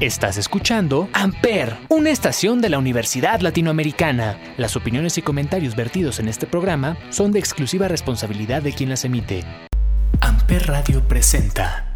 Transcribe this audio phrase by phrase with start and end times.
[0.00, 4.40] Estás escuchando Amper, una estación de la Universidad Latinoamericana.
[4.56, 9.04] Las opiniones y comentarios vertidos en este programa son de exclusiva responsabilidad de quien las
[9.04, 9.44] emite.
[10.22, 11.86] Amper Radio presenta.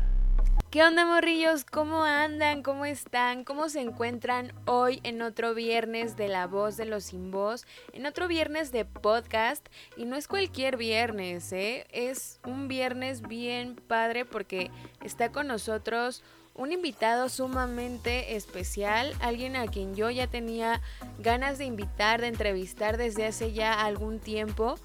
[0.70, 1.64] ¿Qué onda morrillos?
[1.64, 2.62] ¿Cómo andan?
[2.62, 3.42] ¿Cómo están?
[3.42, 7.64] ¿Cómo se encuentran hoy en otro viernes de La Voz de los Sin Voz?
[7.94, 9.66] En otro viernes de podcast.
[9.96, 11.86] Y no es cualquier viernes, ¿eh?
[11.90, 14.70] Es un viernes bien padre porque
[15.02, 16.22] está con nosotros
[16.54, 20.80] un invitado sumamente especial, alguien a quien yo ya tenía
[21.18, 24.78] ganas de invitar, de entrevistar desde hace ya algún tiempo,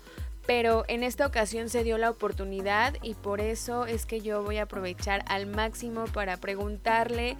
[0.48, 4.58] pero en esta ocasión se dio la oportunidad y por eso es que yo voy
[4.58, 7.38] a aprovechar al máximo para preguntarle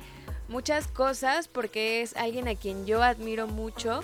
[0.48, 4.02] muchas cosas porque es alguien a quien yo admiro mucho.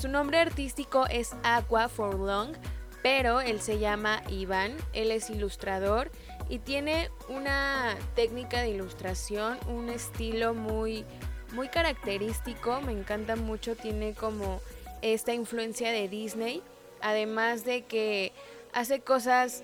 [0.00, 2.56] Su nombre artístico es Aqua for Long,
[3.04, 6.10] pero él se llama Iván, él es ilustrador
[6.50, 11.04] y tiene una técnica de ilustración, un estilo muy,
[11.52, 14.60] muy característico, me encanta mucho, tiene como
[15.00, 16.60] esta influencia de Disney,
[17.00, 18.32] además de que
[18.72, 19.62] hace cosas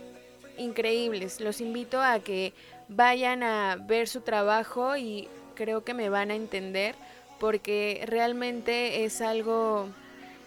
[0.58, 1.40] increíbles.
[1.40, 2.54] Los invito a que
[2.88, 6.94] vayan a ver su trabajo y creo que me van a entender
[7.40, 9.88] porque realmente es algo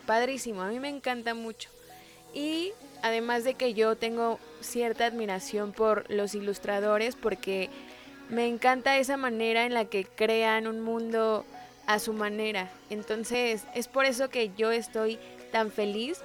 [0.05, 1.69] padrísimo, a mí me encanta mucho.
[2.33, 7.69] Y además de que yo tengo cierta admiración por los ilustradores porque
[8.29, 11.45] me encanta esa manera en la que crean un mundo
[11.87, 12.69] a su manera.
[12.89, 15.17] Entonces es por eso que yo estoy
[15.51, 16.21] tan feliz.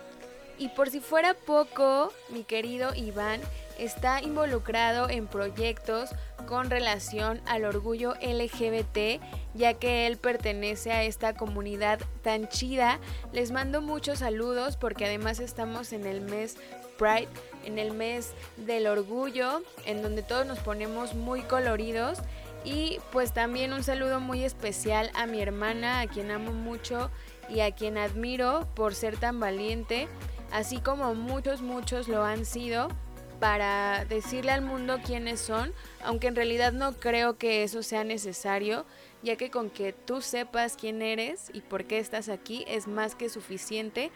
[0.58, 3.40] Y por si fuera poco, mi querido Iván
[3.78, 6.10] está involucrado en proyectos
[6.46, 9.20] con relación al orgullo LGBT,
[9.54, 13.00] ya que él pertenece a esta comunidad tan chida.
[13.32, 16.56] Les mando muchos saludos porque además estamos en el mes
[16.98, 17.28] Pride,
[17.64, 22.18] en el mes del orgullo, en donde todos nos ponemos muy coloridos.
[22.64, 27.10] Y pues también un saludo muy especial a mi hermana, a quien amo mucho
[27.48, 30.08] y a quien admiro por ser tan valiente,
[30.50, 32.88] así como muchos, muchos lo han sido
[33.40, 35.72] para decirle al mundo quiénes son,
[36.02, 38.86] aunque en realidad no creo que eso sea necesario,
[39.22, 43.14] ya que con que tú sepas quién eres y por qué estás aquí es más
[43.14, 44.10] que suficiente.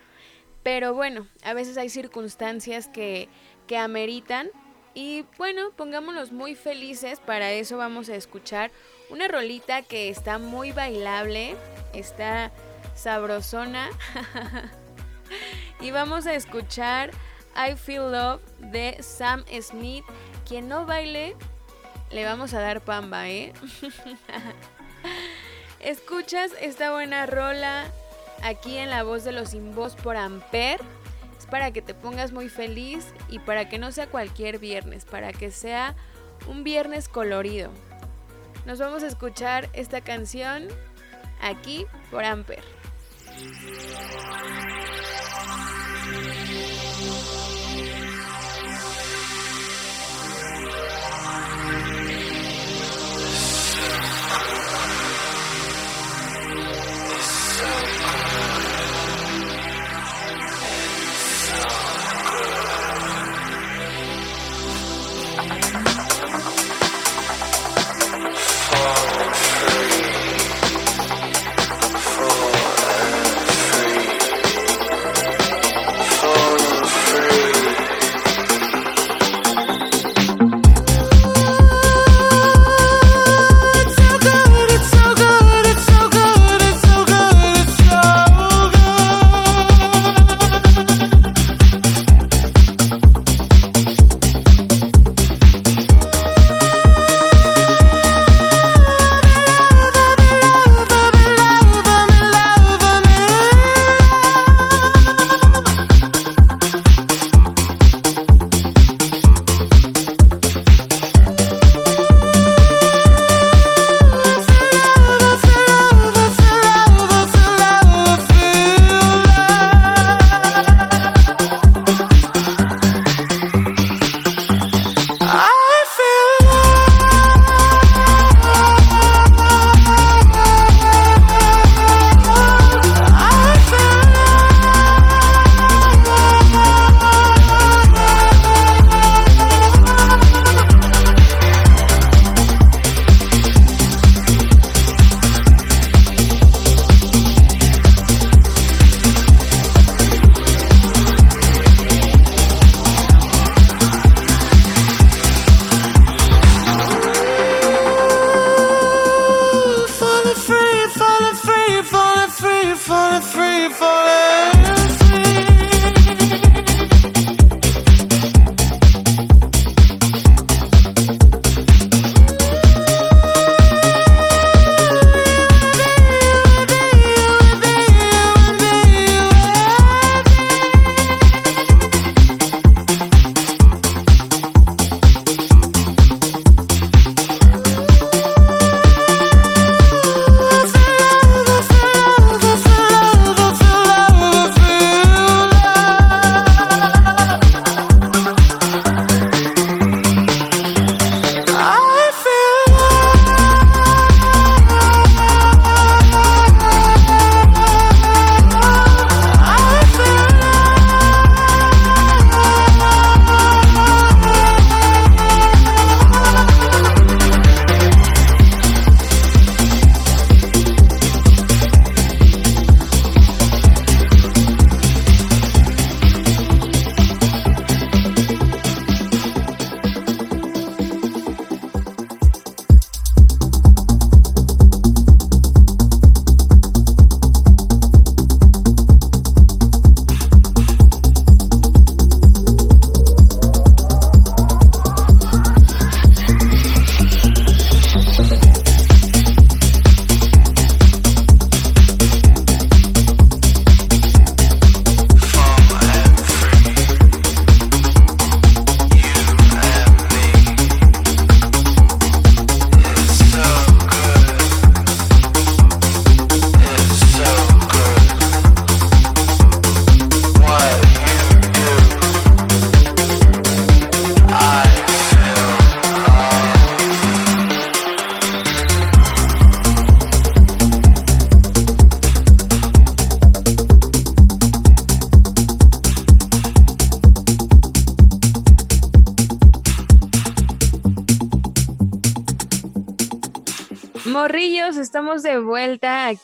[0.63, 3.29] Pero bueno, a veces hay circunstancias que,
[3.67, 4.51] que ameritan
[4.95, 8.71] y bueno, pongámonos muy felices, para eso vamos a escuchar
[9.11, 11.55] una rolita que está muy bailable,
[11.93, 12.51] está
[12.95, 13.89] sabrosona.
[15.81, 17.13] y vamos a escuchar
[17.59, 20.05] I Feel Love de Sam Smith.
[20.47, 21.35] Quien no baile,
[22.11, 23.53] le vamos a dar pamba, ¿eh?
[25.81, 27.85] Escuchas esta buena rola
[28.43, 30.81] aquí en la voz de los sin por Amper.
[31.37, 35.33] Es para que te pongas muy feliz y para que no sea cualquier viernes, para
[35.33, 35.97] que sea
[36.47, 37.71] un viernes colorido.
[38.67, 40.69] Nos vamos a escuchar esta canción
[41.41, 42.63] aquí por Amper.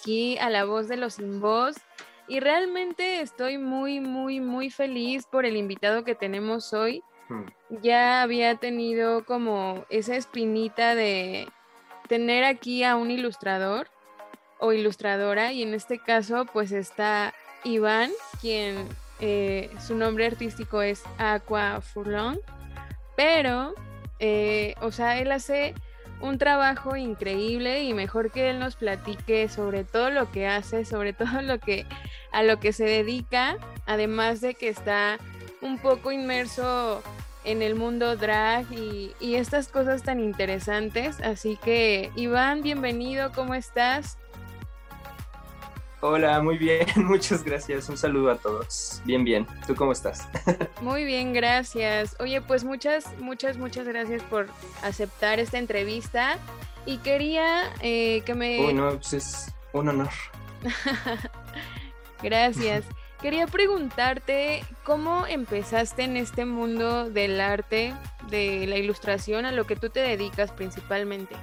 [0.05, 1.77] Aquí a la voz de los sin voz
[2.29, 7.03] y realmente estoy muy, muy, muy feliz por el invitado que tenemos hoy.
[7.29, 7.45] Hmm.
[7.83, 11.49] Ya había tenido como esa espinita de
[12.06, 13.89] tener aquí a un ilustrador
[14.59, 17.33] o ilustradora y en este caso pues está
[17.65, 18.11] Iván,
[18.43, 18.87] quien
[19.21, 22.39] eh, su nombre artístico es Aqua Furlong,
[23.17, 23.75] pero,
[24.19, 25.75] eh, o sea, él hace
[26.25, 31.12] un trabajo increíble y mejor que él nos platique sobre todo lo que hace, sobre
[31.12, 31.87] todo lo que
[32.32, 35.19] a lo que se dedica, además de que está
[35.61, 37.03] un poco inmerso
[37.44, 41.21] en el mundo drag y, y estas cosas tan interesantes.
[41.21, 44.17] Así que, Iván, bienvenido, ¿cómo estás?
[46.06, 47.89] Hola, muy bien, muchas gracias.
[47.89, 49.01] Un saludo a todos.
[49.06, 49.47] Bien, bien.
[49.67, 50.29] ¿Tú cómo estás?
[50.83, 52.15] Muy bien, gracias.
[52.21, 54.49] Oye, pues muchas, muchas, muchas gracias por
[54.83, 56.37] aceptar esta entrevista.
[56.85, 58.61] Y quería eh, que me...
[58.61, 60.11] Bueno, pues es un honor.
[62.23, 62.85] gracias.
[63.23, 67.95] Quería preguntarte cómo empezaste en este mundo del arte,
[68.29, 71.35] de la ilustración, a lo que tú te dedicas principalmente.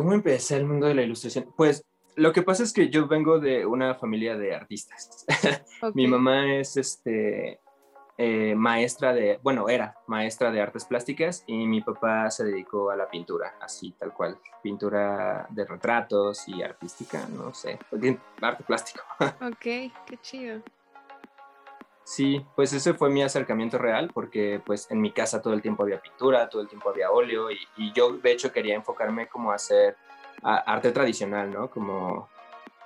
[0.00, 1.52] ¿Cómo empecé el mundo de la ilustración?
[1.54, 1.84] Pues
[2.16, 5.26] lo que pasa es que yo vengo de una familia de artistas.
[5.94, 7.60] Mi mamá es este,
[8.16, 12.96] eh, maestra de, bueno, era maestra de artes plásticas y mi papá se dedicó a
[12.96, 17.78] la pintura, así tal cual, pintura de retratos y artística, no sé,
[18.40, 19.04] arte plástico.
[19.20, 20.62] ok, qué chido.
[22.10, 25.84] Sí, pues ese fue mi acercamiento real porque pues en mi casa todo el tiempo
[25.84, 29.54] había pintura, todo el tiempo había óleo y, yo de hecho quería enfocarme como a
[29.54, 29.96] hacer
[30.42, 31.70] arte tradicional, ¿no?
[31.70, 32.28] Como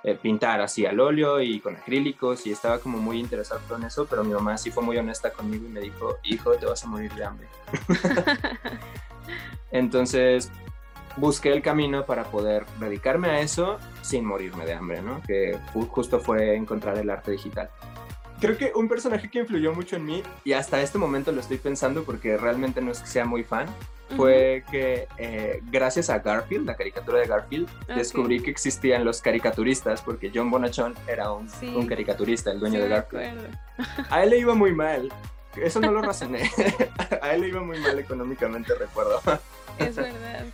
[0.03, 4.05] eh, pintar así al óleo y con acrílicos y estaba como muy interesado en eso,
[4.07, 6.87] pero mi mamá sí fue muy honesta conmigo y me dijo, hijo, te vas a
[6.87, 7.47] morir de hambre.
[9.71, 10.51] Entonces
[11.17, 15.19] busqué el camino para poder dedicarme a eso sin morirme de hambre, ¿no?
[15.23, 17.71] Que justo fue encontrar el arte digital
[18.45, 21.57] creo que un personaje que influyó mucho en mí, y hasta este momento lo estoy
[21.57, 23.67] pensando porque realmente no es que sea muy fan,
[24.15, 30.01] fue que eh, gracias a Garfield, la caricatura de Garfield, descubrí que existían los caricaturistas,
[30.01, 33.57] porque John Bonachon era un, un caricaturista, el dueño de Garfield.
[34.09, 35.11] A él le iba muy mal,
[35.55, 36.49] eso no lo razoné.
[37.21, 39.21] a él le iba muy mal económicamente, recuerdo.
[39.79, 40.45] es verdad.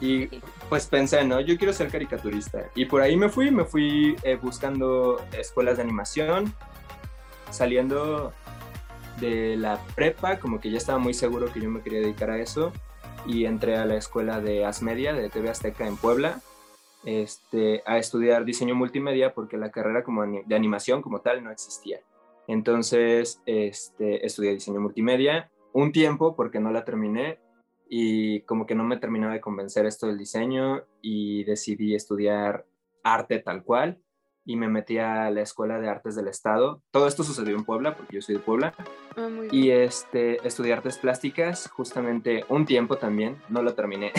[0.00, 0.26] Y
[0.68, 1.40] pues pensé, ¿no?
[1.40, 2.64] Yo quiero ser caricaturista.
[2.74, 6.54] Y por ahí me fui, me fui eh, buscando escuelas de animación,
[7.50, 8.32] saliendo
[9.20, 12.38] de la prepa, como que ya estaba muy seguro que yo me quería dedicar a
[12.38, 12.72] eso
[13.26, 16.40] y entré a la escuela de Asmedia de TV Azteca en Puebla
[17.04, 22.00] este, a estudiar diseño multimedia porque la carrera como de animación como tal no existía.
[22.46, 27.38] Entonces este, estudié diseño multimedia un tiempo porque no la terminé
[27.88, 32.64] y como que no me terminaba de convencer esto del diseño y decidí estudiar
[33.02, 33.98] arte tal cual
[34.50, 36.82] y me metí a la Escuela de Artes del Estado.
[36.90, 38.74] Todo esto sucedió en Puebla, porque yo soy de Puebla.
[39.16, 44.12] Ah, y este, estudié artes plásticas justamente un tiempo también, no lo terminé.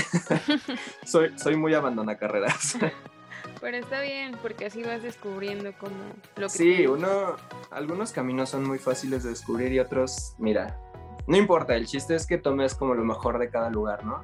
[1.06, 2.78] soy, soy muy abandona carreras.
[3.60, 5.98] Pero está bien, porque así vas descubriendo como
[6.38, 6.50] lo que...
[6.50, 7.36] Sí, uno,
[7.70, 10.80] algunos caminos son muy fáciles de descubrir y otros, mira,
[11.28, 14.22] no importa, el chiste es que tomes como lo mejor de cada lugar, ¿no?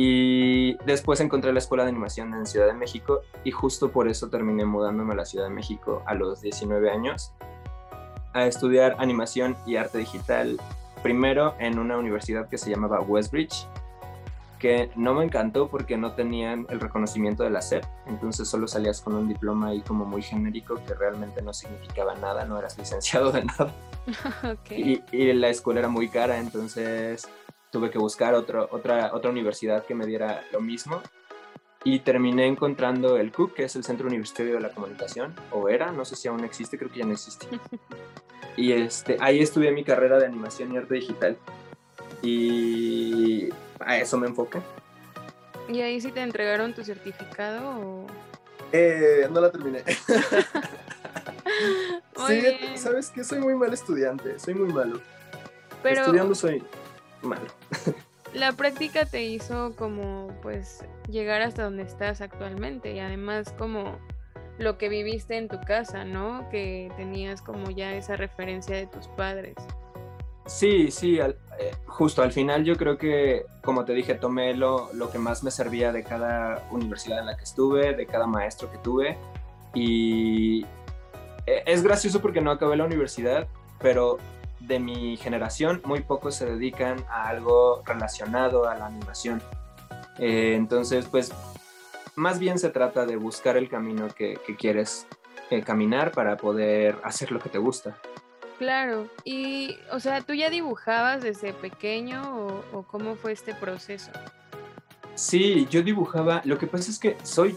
[0.00, 4.30] Y después encontré la escuela de animación en Ciudad de México y justo por eso
[4.30, 7.32] terminé mudándome a la Ciudad de México a los 19 años
[8.32, 10.60] a estudiar animación y arte digital,
[11.02, 13.66] primero en una universidad que se llamaba Westbridge,
[14.60, 19.00] que no me encantó porque no tenían el reconocimiento de la SEP, entonces solo salías
[19.00, 23.32] con un diploma ahí como muy genérico que realmente no significaba nada, no eras licenciado
[23.32, 23.74] de nada.
[24.70, 27.28] y, y la escuela era muy cara, entonces
[27.70, 31.02] tuve que buscar otro, otra, otra universidad que me diera lo mismo
[31.84, 35.92] y terminé encontrando el CUC, que es el Centro Universitario de la Comunicación, o era,
[35.92, 37.46] no sé si aún existe, creo que ya no existe.
[38.56, 41.38] Y este, ahí estudié mi carrera de animación y arte digital.
[42.22, 44.58] Y a eso me enfoqué.
[45.68, 48.06] ¿Y ahí sí te entregaron tu certificado o...?
[48.72, 49.84] Eh, no la terminé.
[52.26, 52.42] sí,
[52.74, 55.00] sabes que soy muy mal estudiante, soy muy malo.
[55.80, 56.00] Pero...
[56.00, 56.60] Estudiando soy
[57.22, 57.46] malo.
[58.34, 63.98] La práctica te hizo como pues llegar hasta donde estás actualmente y además como
[64.58, 66.48] lo que viviste en tu casa, ¿no?
[66.50, 69.54] Que tenías como ya esa referencia de tus padres.
[70.46, 71.36] Sí, sí, eh,
[71.86, 75.50] justo al final yo creo que, como te dije, tomé lo, lo que más me
[75.50, 79.16] servía de cada universidad en la que estuve, de cada maestro que tuve
[79.74, 80.64] y
[81.46, 83.46] eh, es gracioso porque no acabé la universidad,
[83.80, 84.18] pero
[84.60, 89.42] de mi generación, muy pocos se dedican a algo relacionado a la animación.
[90.18, 91.32] Eh, entonces, pues,
[92.16, 95.06] más bien se trata de buscar el camino que, quieres
[95.50, 97.96] eh, caminar para poder hacer lo que te gusta.
[98.58, 104.10] Claro, y, o sea, ¿tú ya dibujabas desde pequeño o, cómo fue este proceso?
[105.14, 107.54] Sí, yo dibujaba, lo que pasa es que soy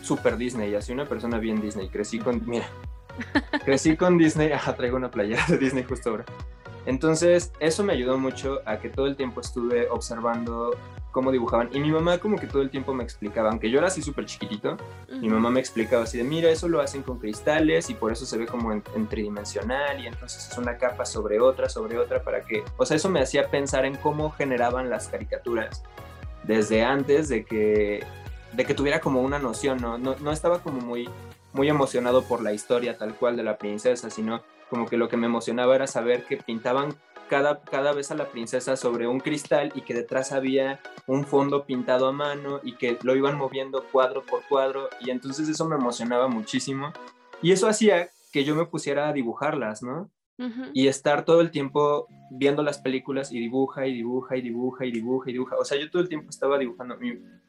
[0.00, 2.68] super Disney, así una persona bien Disney, crecí con, mira,
[3.64, 6.24] crecí con Disney, ajá, traigo una playera de Disney justo ahora.
[6.86, 10.76] Entonces, eso me ayudó mucho a que todo el tiempo estuve observando
[11.14, 11.70] cómo dibujaban.
[11.72, 14.26] Y mi mamá como que todo el tiempo me explicaba, aunque yo era así súper
[14.26, 14.76] chiquitito,
[15.08, 18.26] mi mamá me explicaba así de, mira, eso lo hacen con cristales y por eso
[18.26, 22.42] se ve como en, tridimensional y entonces es una capa sobre otra, sobre otra, para
[22.42, 25.84] que, o sea, eso me hacía pensar en cómo generaban las caricaturas
[26.42, 28.04] desde antes de que,
[28.52, 29.96] de que tuviera como una noción, ¿no?
[29.96, 31.08] No, no estaba como muy,
[31.54, 35.16] muy emocionado por la historia tal cual de la princesa, sino como que lo que
[35.16, 36.94] me emocionaba era saber que pintaban
[37.28, 41.64] cada, cada vez a la princesa sobre un cristal y que detrás había un fondo
[41.64, 45.76] pintado a mano y que lo iban moviendo cuadro por cuadro y entonces eso me
[45.76, 46.92] emocionaba muchísimo
[47.40, 50.10] y eso hacía que yo me pusiera a dibujarlas, ¿no?
[50.72, 54.90] Y estar todo el tiempo viendo las películas y dibuja y dibuja y dibuja y
[54.90, 55.56] dibuja y dibuja.
[55.56, 56.98] O sea, yo todo el tiempo estaba dibujando.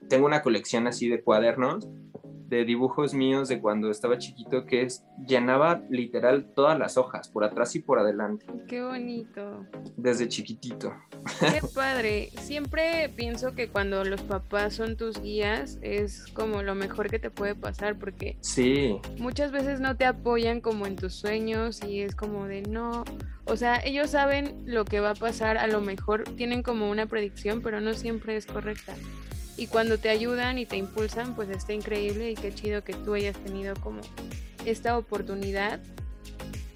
[0.08, 1.88] Tengo una colección así de cuadernos
[2.48, 7.44] de dibujos míos de cuando estaba chiquito que es, llenaba literal todas las hojas, por
[7.44, 8.46] atrás y por adelante.
[8.68, 9.66] Qué bonito.
[9.98, 10.94] Desde chiquitito.
[11.40, 12.30] Qué padre.
[12.40, 17.32] Siempre pienso que cuando los papás son tus guías es como lo mejor que te
[17.32, 19.00] puede pasar porque sí.
[19.18, 23.04] muchas veces no te apoyan como en tus sueños y es como de no.
[23.46, 27.06] O sea, ellos saben lo que va a pasar, a lo mejor tienen como una
[27.06, 28.96] predicción, pero no siempre es correcta
[29.58, 33.14] y cuando te ayudan y te impulsan, pues está increíble y qué chido que tú
[33.14, 34.02] hayas tenido como
[34.66, 35.80] esta oportunidad.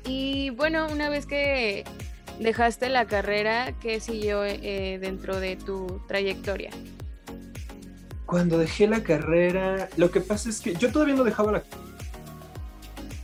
[0.06, 1.84] Y bueno, una vez que
[2.40, 6.72] dejaste la carrera, ¿qué siguió eh, dentro de tu trayectoria?
[8.26, 11.64] Cuando dejé la carrera, lo que pasa es que yo todavía no dejaba la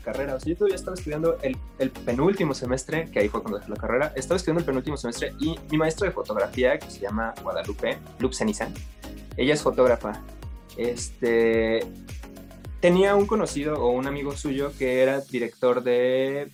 [0.05, 3.59] carrera, o sea, yo todavía estaba estudiando el, el, penúltimo semestre, que ahí fue cuando
[3.59, 7.01] dejé la carrera, estaba estudiando el penúltimo semestre y mi maestro de fotografía, que se
[7.01, 8.73] llama Guadalupe, Lup Cenizan,
[9.37, 10.21] ella es fotógrafa.
[10.77, 11.81] Este,
[12.79, 16.51] tenía un conocido o un amigo suyo que era director de,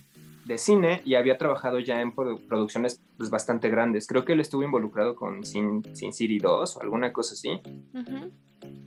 [0.56, 4.06] cine y había trabajado ya en producciones pues, bastante grandes.
[4.06, 7.60] Creo que él estuvo involucrado con Sin, City 2 o alguna cosa así.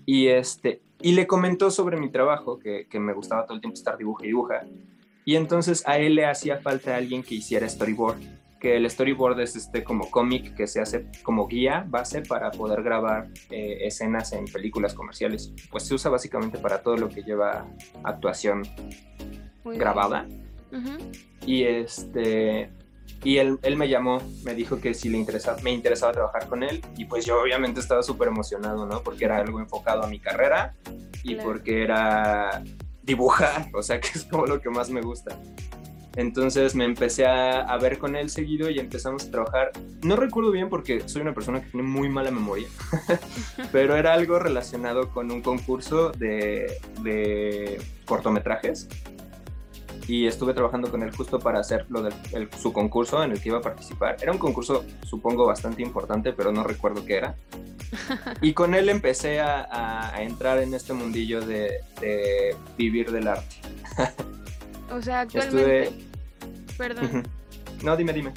[0.06, 3.76] Y, este, y le comentó sobre mi trabajo, que, que, me gustaba todo el tiempo
[3.76, 4.64] estar dibuja y dibuja.
[5.26, 8.20] Y entonces a él le hacía falta alguien que hiciera storyboard
[8.66, 12.82] que el storyboard es este como cómic que se hace como guía base para poder
[12.82, 15.54] grabar eh, escenas en películas comerciales.
[15.70, 17.68] Pues se usa básicamente para todo lo que lleva
[18.04, 18.64] actuación
[19.64, 20.28] grabada.
[21.46, 22.72] Y este
[23.26, 26.64] y él, él, me llamó, me dijo que si le interesaba, me interesaba trabajar con
[26.64, 29.02] él y pues yo obviamente estaba súper emocionado, ¿no?
[29.02, 30.76] Porque era algo enfocado a mi carrera
[31.24, 32.64] y porque era
[33.02, 35.38] dibujar, o sea que es como lo que más me gusta.
[36.16, 39.72] Entonces me empecé a, ver con él seguido y empezamos a trabajar.
[40.02, 42.68] No recuerdo bien porque soy una persona que tiene muy mala memoria,
[43.72, 48.88] pero era algo relacionado con un concurso de, cortometrajes.
[50.08, 52.12] Y estuve trabajando con él justo para hacer lo de
[52.60, 54.18] su concurso en el que iba a participar.
[54.22, 57.36] Era un concurso, supongo, bastante importante, pero no recuerdo qué era.
[58.42, 63.56] Y con él empecé a, entrar en este mundillo de, de vivir del arte.
[64.92, 65.92] O sea, actualmente.
[66.78, 67.24] Perdón.
[67.84, 68.34] No, dime, dime.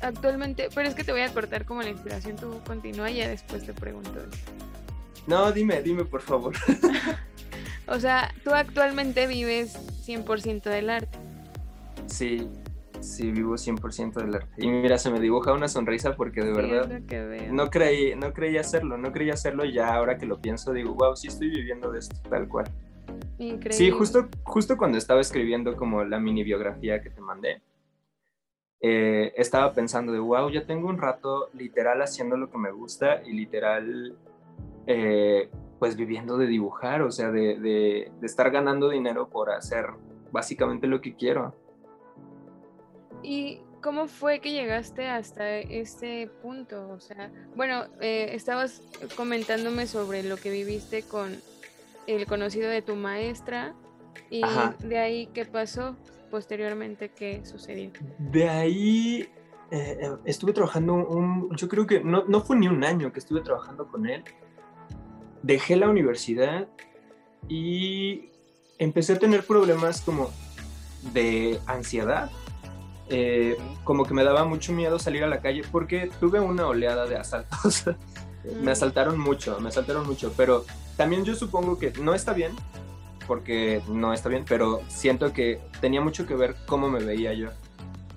[0.00, 3.28] Actualmente, pero es que te voy a cortar como la inspiración, tú continúa y ya
[3.28, 4.20] después te pregunto.
[5.26, 6.54] No, dime, dime, por favor.
[7.86, 11.18] o sea, tú actualmente vives 100% del arte.
[12.06, 12.48] Sí,
[13.00, 14.52] sí, vivo 100% del arte.
[14.58, 17.00] Y mira, se me dibuja una sonrisa porque de verdad
[17.50, 20.94] no creí, no creí hacerlo, no creí hacerlo y ya ahora que lo pienso digo,
[20.94, 22.66] wow, sí estoy viviendo de esto, tal cual.
[23.70, 27.60] Sí, justo, justo cuando estaba escribiendo como la mini biografía que te mandé,
[28.80, 33.22] eh, estaba pensando de, wow, ya tengo un rato literal haciendo lo que me gusta
[33.24, 34.16] y literal,
[34.86, 35.48] eh,
[35.82, 39.86] pues viviendo de dibujar, o sea, de, de, estar ganando dinero por hacer
[40.30, 41.56] básicamente lo que quiero.
[43.20, 46.88] ¿Y cómo fue que llegaste hasta este punto?
[46.90, 48.80] O sea, bueno, eh, estabas
[49.16, 51.34] comentándome sobre lo que viviste con
[52.06, 53.74] el conocido de tu maestra
[54.30, 54.42] y
[54.84, 55.96] de ahí qué pasó
[56.30, 57.90] posteriormente, qué sucedió.
[58.20, 59.28] De ahí
[59.72, 63.18] eh, eh, estuve trabajando un, yo creo que no, no fue ni un año que
[63.18, 64.22] estuve trabajando con él.
[65.42, 66.68] Dejé la universidad
[67.48, 68.30] y
[68.78, 70.30] empecé a tener problemas como
[71.12, 72.30] de ansiedad.
[73.08, 77.06] Eh, como que me daba mucho miedo salir a la calle porque tuve una oleada
[77.06, 77.84] de asaltos
[78.62, 80.64] Me asaltaron mucho, me asaltaron mucho, pero
[80.96, 82.52] también yo supongo que no está bien,
[83.26, 87.50] porque no está bien, pero siento que tenía mucho que ver cómo me veía yo.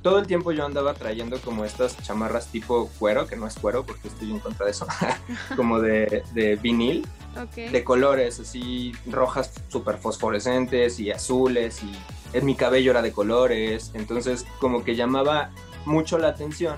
[0.05, 3.83] Todo el tiempo yo andaba trayendo como estas chamarras tipo cuero, que no es cuero
[3.83, 4.85] porque estoy en contra de eso,
[5.55, 7.07] como de, de vinil,
[7.55, 11.91] de colores así rojas súper fosforescentes y azules y
[12.37, 15.49] en mi cabello era de colores, entonces como que llamaba
[15.87, 16.75] mucho la atención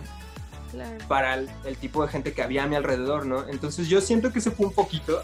[1.10, 3.46] para el, tipo de gente que había a mi alrededor, ¿no?
[3.50, 5.22] Entonces yo siento que se fue un poquito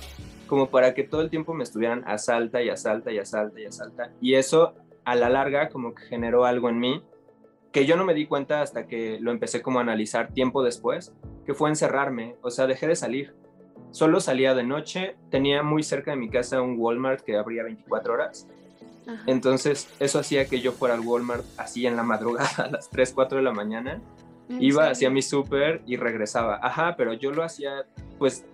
[0.48, 4.12] como para que todo el tiempo me estuvieran asalta y asalta y asalta y asalta.
[4.20, 4.74] Y eso
[5.06, 7.02] a la larga como que generó algo en mí
[7.74, 11.12] que yo no me di cuenta hasta que lo empecé como a analizar tiempo después,
[11.44, 13.34] que fue encerrarme, o sea, dejé de salir.
[13.90, 18.14] Solo salía de noche, tenía muy cerca de mi casa un Walmart que abría 24
[18.14, 18.48] horas.
[19.26, 23.12] Entonces, eso hacía que yo fuera al Walmart así en la madrugada, a las 3,
[23.14, 24.02] 4 de la mañana.
[24.50, 26.60] Iba, hacía mi súper y regresaba.
[26.62, 27.86] Ajá, pero yo lo hacía,
[28.20, 28.46] pues,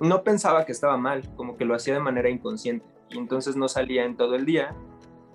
[0.00, 2.86] no pensaba que estaba mal, como que lo hacía de manera inconsciente.
[3.10, 4.74] Y entonces no salía en todo el día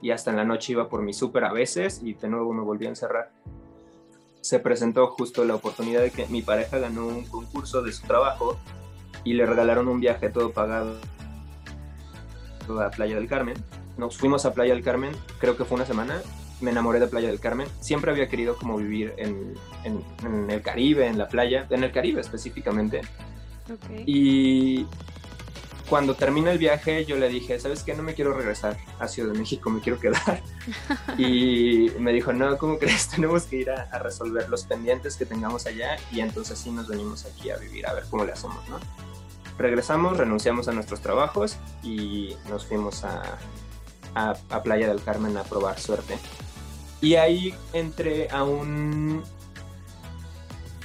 [0.02, 2.64] y hasta en la noche iba por mi súper a veces y de nuevo me
[2.64, 3.32] volví a encerrar.
[4.42, 8.58] Se presentó justo la oportunidad de que mi pareja ganó un concurso de su trabajo
[9.24, 10.98] y le regalaron un viaje todo pagado
[12.80, 13.56] a Playa del Carmen.
[13.98, 16.22] Nos fuimos a Playa del Carmen, creo que fue una semana,
[16.62, 17.68] me enamoré de Playa del Carmen.
[17.80, 22.22] Siempre había querido como vivir en, en, el Caribe, en la playa, en el Caribe
[22.22, 23.02] específicamente.
[24.06, 24.88] Y
[25.92, 27.94] cuando termina el viaje yo le dije, ¿sabes qué?
[27.94, 30.42] No me quiero regresar a Ciudad de México, me quiero quedar.
[31.18, 33.10] y me dijo, no, ¿cómo crees?
[33.16, 36.88] Tenemos que ir a, a, resolver los pendientes que tengamos allá y entonces sí nos
[36.88, 38.80] venimos aquí a vivir, a ver cómo le hacemos, ¿no?
[39.58, 43.38] Regresamos, renunciamos a nuestros trabajos y nos fuimos a,
[44.16, 46.18] a, a Playa del Carmen a probar suerte.
[47.02, 49.24] Y ahí entré a un...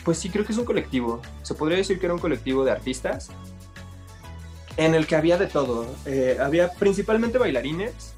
[0.05, 1.23] Pues sí, creo que es un colectivo.
[1.43, 3.31] Se podría decir que era un colectivo de artistas
[4.77, 5.87] en el que había de todo.
[6.07, 8.15] Eh, había principalmente bailarines,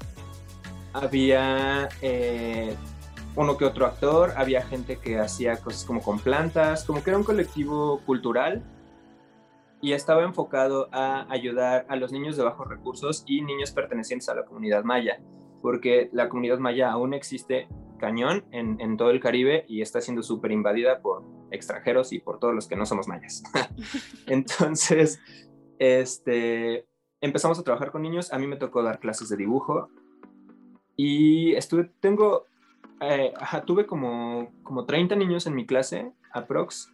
[0.93, 2.75] había eh,
[3.35, 7.17] uno que otro actor, había gente que hacía cosas como con plantas, como que era
[7.17, 8.63] un colectivo cultural
[9.81, 14.35] y estaba enfocado a ayudar a los niños de bajos recursos y niños pertenecientes a
[14.35, 15.21] la comunidad maya,
[15.61, 17.67] porque la comunidad maya aún existe
[17.97, 22.55] cañón en, todo el Caribe y está siendo súper invadida por extranjeros y por todos
[22.55, 23.43] los que no somos mayas.
[24.27, 25.19] Entonces,
[25.79, 26.85] este,
[27.21, 29.89] empezamos a trabajar con niños, a mí me tocó dar clases de dibujo.
[30.95, 32.45] Y estuve, tengo,
[32.99, 33.33] eh,
[33.65, 36.93] tuve como, como 30 niños en mi clase, aprox,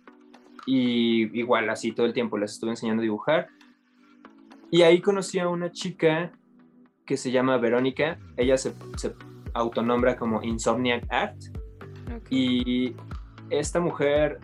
[0.67, 3.48] y igual así todo el tiempo les estuve enseñando a dibujar.
[4.71, 6.32] Y ahí conocí a una chica
[7.06, 9.13] que se llama Verónica, ella se, se
[9.54, 11.38] autonombra como Insomniac Art.
[12.30, 12.95] Y
[13.50, 14.39] esta mujer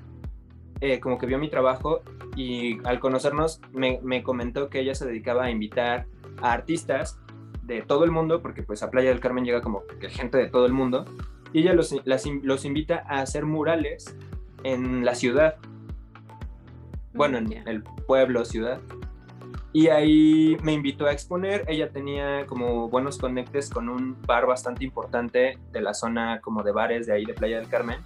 [0.82, 2.02] eh, como que vio mi trabajo
[2.36, 6.08] y al conocernos me, me, comentó que ella se dedicaba a invitar
[6.42, 7.20] a artistas
[7.64, 10.48] de todo el mundo, porque pues a Playa del Carmen llega como que gente de
[10.48, 11.06] todo el mundo,
[11.54, 14.16] y ella los, los invita a hacer murales
[14.64, 15.56] en la ciudad,
[17.14, 18.80] bueno, en el pueblo, ciudad.
[19.74, 21.64] Y ahí me invitó a exponer.
[21.68, 26.72] Ella tenía como buenos conectes con un bar bastante importante de la zona como de
[26.72, 28.00] bares de ahí de Playa del Carmen.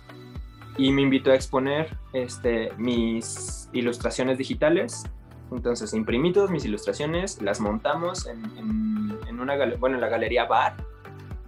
[0.78, 5.04] Y me invitó a exponer este, mis ilustraciones digitales.
[5.52, 10.76] Entonces imprimí mis ilustraciones, las montamos en, una bueno, en la galería bar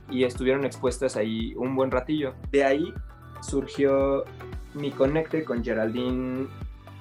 [0.09, 2.33] y estuvieron expuestas ahí un buen ratillo.
[2.51, 2.93] De ahí
[3.41, 4.23] surgió
[4.73, 6.47] mi conecte con Geraldine,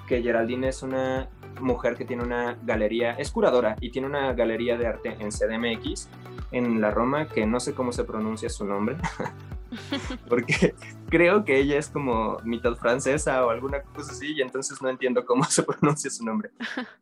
[0.09, 1.29] que Geraldine es una
[1.61, 6.09] mujer que tiene una galería, es curadora y tiene una galería de arte en CDMX,
[6.53, 8.97] en la Roma, que no sé cómo se pronuncia su nombre,
[10.29, 10.75] porque
[11.09, 15.25] creo que ella es como mitad francesa o alguna cosa así, y entonces no entiendo
[15.25, 16.51] cómo se pronuncia su nombre.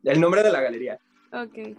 [0.03, 0.99] El nombre de la galería.
[1.31, 1.77] Ok.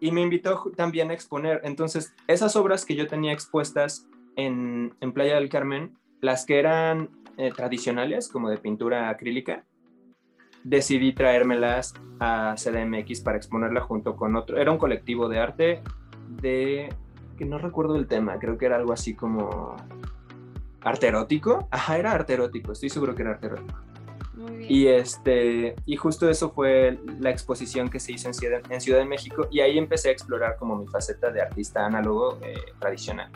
[0.00, 1.60] Y me invitó también a exponer.
[1.64, 7.10] Entonces, esas obras que yo tenía expuestas en, en Playa del Carmen, las que eran
[7.36, 9.64] eh, tradicionales, como de pintura acrílica,
[10.64, 14.58] decidí traérmelas a CDMX para exponerla junto con otro.
[14.58, 15.82] Era un colectivo de arte
[16.28, 16.94] de
[17.42, 19.76] que no recuerdo el tema, creo que era algo así como
[20.80, 21.66] arte erótico.
[21.72, 23.80] Ajá, era arte erótico, estoy seguro que era arte erótico.
[24.34, 24.70] Muy bien.
[24.70, 29.00] Y este y justo eso fue la exposición que se hizo en Ciudad, en Ciudad
[29.00, 33.30] de México y ahí empecé a explorar como mi faceta de artista análogo eh, tradicional.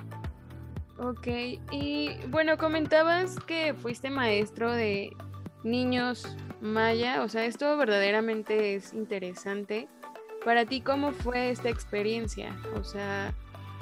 [0.99, 1.27] Ok,
[1.73, 5.11] y bueno, comentabas que fuiste maestro de
[5.65, 9.89] niños maya, o sea, esto verdaderamente es interesante.
[10.45, 12.57] Para ti, ¿cómo fue esta experiencia?
[12.77, 13.35] O sea,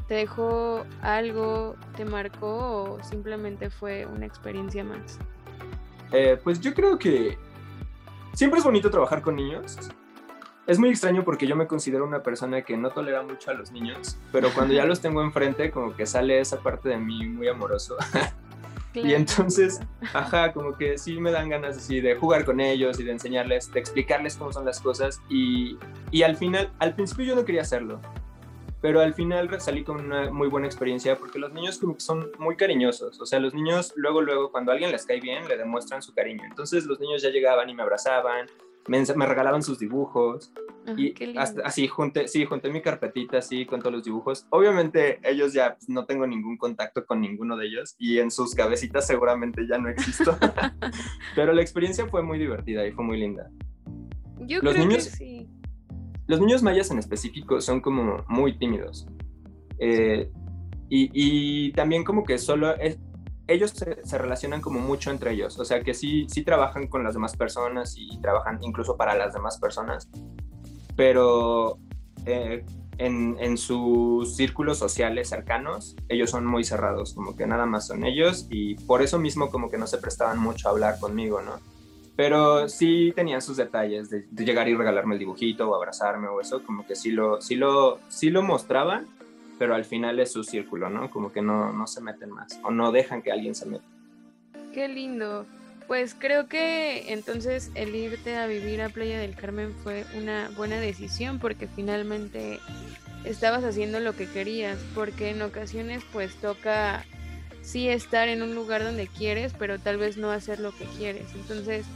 [0.09, 5.19] ¿te dejó algo, te marcó o simplemente fue una experiencia más?
[6.13, 7.39] Eh, pues yo creo que
[8.35, 9.77] siempre es bonito trabajar con niños.
[10.67, 13.71] Es muy extraño porque yo me considero una persona que no tolera mucho a los
[13.71, 17.49] niños, pero cuando ya los tengo enfrente, como que sale esa parte de mí muy
[17.49, 17.97] amoroso.
[18.95, 19.81] Y entonces,
[20.13, 23.73] ajá, como que sí me dan ganas así de jugar con ellos y de enseñarles,
[23.73, 25.21] de explicarles cómo son las cosas.
[25.29, 25.77] Y,
[26.13, 28.01] y al final, al principio yo no quería hacerlo,
[28.85, 32.31] pero al final salí con una muy buena experiencia porque los niños como que son
[32.39, 36.03] muy cariñosos, o sea, los niños luego, luego, cuando alguien les cae bien, le demuestran
[36.03, 36.43] su cariño.
[36.45, 38.45] Entonces los niños ya llegaban y me abrazaban,
[38.87, 40.53] me, regalaban sus dibujos
[40.99, 41.15] y
[41.65, 44.47] así junté, sí, junté mi carpetita así con todos los dibujos.
[44.51, 48.55] Obviamente ellos ya pues, no tengo ningún contacto con ninguno de ellos y en sus
[48.55, 50.37] cabecitas seguramente ya no existo,
[51.35, 53.51] pero la experiencia fue muy divertida y fue muy linda.
[54.41, 55.44] Yo los creo niños, que sí
[56.27, 59.07] los niños mayas en específico son como muy tímidos.
[59.79, 60.31] Eh,
[60.89, 62.73] y, también como que solo
[63.49, 67.15] ellos se, relacionan como mucho entre ellos, o sea que sí, sí trabajan con las
[67.15, 70.09] demás personas y trabajan incluso para las demás personas,
[70.95, 71.79] pero
[72.27, 72.65] eh,
[72.99, 78.05] en, en, sus círculos sociales cercanos, ellos son muy cerrados, como que nada más son
[78.05, 81.74] ellos y por eso mismo como que no se prestaban mucho a hablar conmigo, ¿no?
[82.17, 86.63] Pero sí tenían sus detalles de, llegar y regalarme el dibujito o abrazarme o eso,
[86.63, 89.07] como que sí lo, sí lo, sí lo mostraban,
[89.59, 91.11] pero al final es su círculo, ¿no?
[91.11, 93.85] Como que no, no se meten más o no dejan que alguien se meta.
[94.73, 95.47] Qué lindo.
[95.87, 100.81] Pues creo que entonces el irte a vivir a Playa del Carmen fue una buena
[100.81, 102.59] decisión porque finalmente
[103.25, 107.05] estabas haciendo lo que querías, porque en ocasiones pues toca
[107.63, 111.27] sí estar en un lugar donde quieres, pero tal vez no hacer lo que quieres.
[111.35, 111.87] Entonces,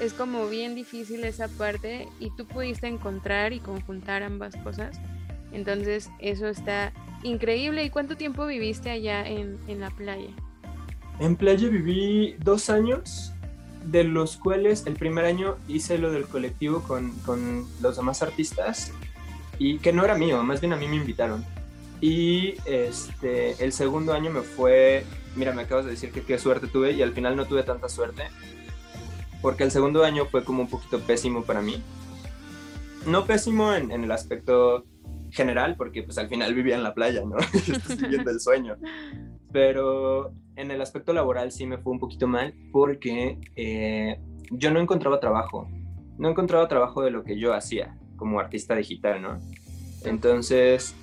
[0.00, 4.98] es como bien difícil esa parte y tú pudiste encontrar y conjuntar ambas cosas.
[5.52, 7.84] Entonces eso está increíble.
[7.84, 10.30] ¿Y cuánto tiempo viviste allá en, la playa?
[11.18, 13.32] En playa viví dos años,
[13.84, 18.92] de los cuales el primer año hice lo del colectivo con, con los demás artistas
[19.58, 21.44] y que no era mío, más bien a mí me invitaron.
[22.00, 25.04] Y este, el segundo año me fue,
[25.34, 27.88] mira, me acabas de decir que qué suerte tuve y al final no tuve tanta
[27.88, 28.24] suerte
[29.42, 31.82] porque el segundo año fue como un poquito pésimo para mí.
[33.06, 34.84] No pésimo en, el aspecto
[35.30, 37.36] general, porque pues al final vivía en la playa, ¿no?
[37.54, 38.76] Estoy viviendo el sueño.
[39.52, 44.18] Pero en el aspecto laboral sí me fue un poquito mal porque eh,
[44.50, 45.68] yo no encontraba trabajo.
[46.18, 49.38] No encontraba trabajo de lo que yo hacía como artista digital, ¿no?
[50.04, 50.94] Entonces,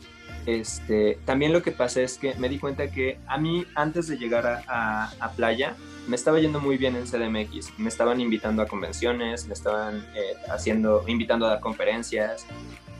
[0.46, 4.18] este, también lo que pasa es que me di cuenta que a mí antes de
[4.18, 5.76] llegar a playa,
[6.08, 7.78] me estaba yendo muy bien en CDMX.
[7.78, 12.46] Me estaban invitando a convenciones, me estaban eh, haciendo, invitando a dar conferencias.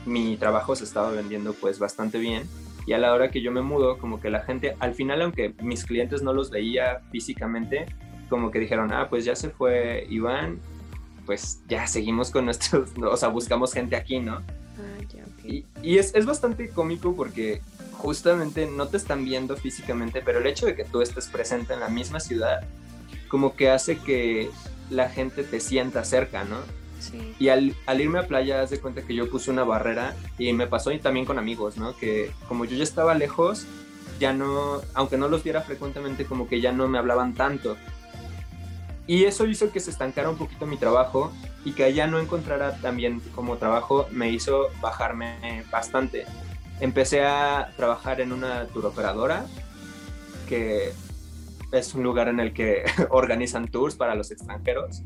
[0.06, 2.44] Mi trabajo se estaba vendiendo pues bastante bien.
[2.86, 5.54] Y a la hora que yo me mudo, como que la gente, al final, aunque
[5.62, 7.86] mis clientes no los veía físicamente,
[8.30, 10.60] como que dijeron, ah, pues ya se fue Iván,
[11.26, 14.36] pues ya seguimos con nuestros, o sea, buscamos gente aquí, ¿no?
[14.36, 17.62] Ah, y, y es, es bastante cómico porque
[17.92, 21.80] justamente no te están viendo físicamente, pero el hecho de que tú estés presente en
[21.80, 22.68] la misma ciudad
[23.34, 24.52] como que hace que
[24.92, 26.58] la gente te sienta cerca, ¿no?
[27.00, 27.36] Sí.
[27.40, 30.68] Y al, irme a playa, haz de cuenta que yo puse una barrera y me
[30.68, 31.98] pasó y también con amigos, ¿no?
[31.98, 33.66] Que como yo ya estaba lejos,
[34.20, 37.76] ya no, aunque no los viera frecuentemente, como que ya no me hablaban tanto.
[39.08, 41.34] Y eso hizo que se estancara un poquito mi trabajo
[41.66, 46.26] y que allá no encontrara también como trabajo me hizo bajarme bastante.
[46.82, 49.48] Empecé a trabajar en una turoperadora
[50.48, 50.94] que
[51.74, 55.04] es un lugar en el que organizan tours para los extranjeros.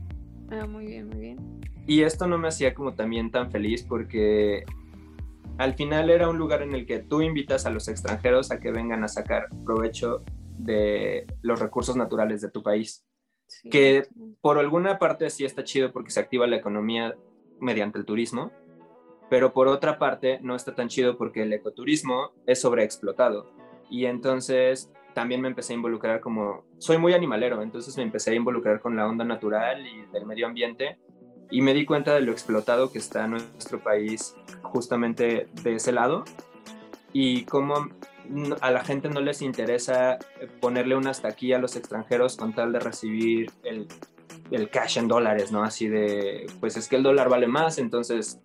[0.51, 1.61] Ah, muy bien, muy bien.
[1.87, 4.65] Y esto no me hacía como también tan feliz porque
[5.57, 8.71] al final era un lugar en el que tú invitas a los extranjeros a que
[8.71, 10.23] vengan a sacar provecho
[10.57, 13.05] de los recursos naturales de tu país.
[13.71, 14.05] Que
[14.41, 17.15] por alguna parte sí está chido porque se activa la economía
[17.61, 18.51] mediante el turismo,
[19.29, 23.49] pero por otra parte no está tan chido porque el ecoturismo es sobreexplotado.
[23.89, 28.33] Y entonces también me empecé a involucrar como, soy muy animalero, entonces me empecé a
[28.35, 30.99] involucrar con la onda natural y del medio ambiente
[31.49, 36.23] y me di cuenta de lo explotado que está nuestro país justamente de ese lado
[37.13, 37.89] y cómo
[38.61, 40.19] a la gente no les interesa
[40.61, 43.87] ponerle un hasta aquí a los extranjeros con tal de recibir el,
[44.51, 45.63] el cash en dólares, ¿no?
[45.63, 48.39] Así de, pues es que el dólar vale más, entonces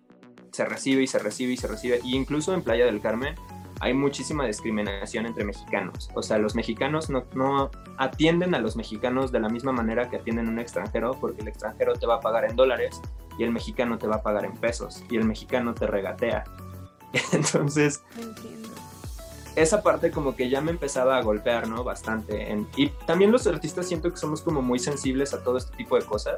[0.51, 1.99] se recibe y se recibe y se recibe.
[2.03, 3.35] Y incluso en Playa del Carmen
[3.83, 6.09] hay muchísima discriminación entre mexicanos.
[6.13, 10.47] O sea, los mexicanos no, atienden a los mexicanos de la misma manera que atienden
[10.47, 13.01] a un extranjero, porque el extranjero te va a pagar en dólares
[13.37, 16.45] y el mexicano te va a pagar en pesos y el mexicano te regatea.
[17.33, 18.01] Entonces,
[19.57, 21.83] esa parte como que ya me empezaba a golpear, ¿no?
[21.83, 22.55] Bastante.
[22.77, 26.05] y también los artistas siento que somos como muy sensibles a todo este tipo de
[26.05, 26.37] cosas.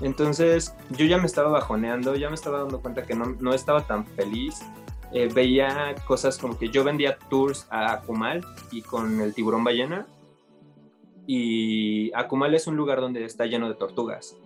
[0.00, 3.86] Entonces yo ya me estaba bajoneando, ya me estaba dando cuenta que no, no estaba
[3.86, 4.60] tan feliz.
[5.12, 10.06] Eh, veía cosas como que yo vendía tours a Akumal y con el tiburón ballena.
[11.26, 14.36] Y Akumal es un lugar donde está lleno de tortugas.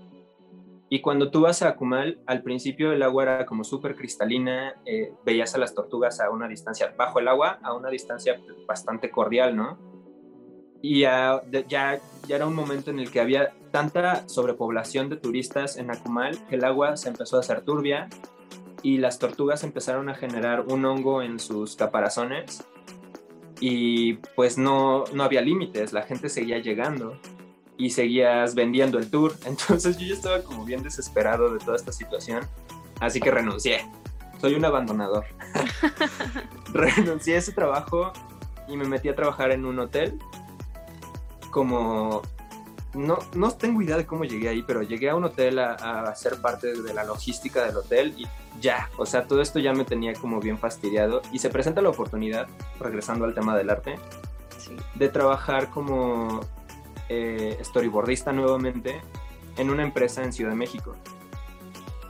[0.89, 5.13] Y cuando tú vas a Akumal, al principio el agua era como súper cristalina, eh,
[5.25, 9.57] veías a las tortugas a una distancia, bajo el agua, a una distancia bastante cordial,
[9.57, 9.79] ¿no?
[10.83, 15.79] Y ya, ya, ya era un momento en el que había tanta sobrepoblación de turistas
[15.79, 18.09] en Akumal que el agua se empezó a hacer turbia
[18.83, 22.65] y las tortugas empezaron a generar un hongo en sus caparazones
[23.61, 27.17] y pues no, no había límites, la gente seguía llegando
[27.77, 29.35] y seguías vendiendo el tour.
[29.47, 32.45] Entonces yo ya estaba como bien desesperado de toda esta situación,
[33.01, 33.87] así que renuncié.
[34.41, 35.25] Soy un abandonador.
[36.73, 38.13] renuncié a ese trabajo
[38.67, 40.19] y me metí a trabajar en un hotel
[41.51, 42.23] como...
[42.95, 46.15] No, no tengo idea de cómo llegué ahí, pero llegué a un hotel a, a
[46.15, 48.27] ser parte de la logística del hotel y
[48.61, 51.89] ya, o sea, todo esto ya me tenía como bien fastidiado y se presenta la
[51.89, 53.97] oportunidad, regresando al tema del arte,
[54.95, 56.41] de trabajar como
[57.09, 59.01] eh, storyboardista nuevamente
[59.57, 60.97] en una empresa en Ciudad de México.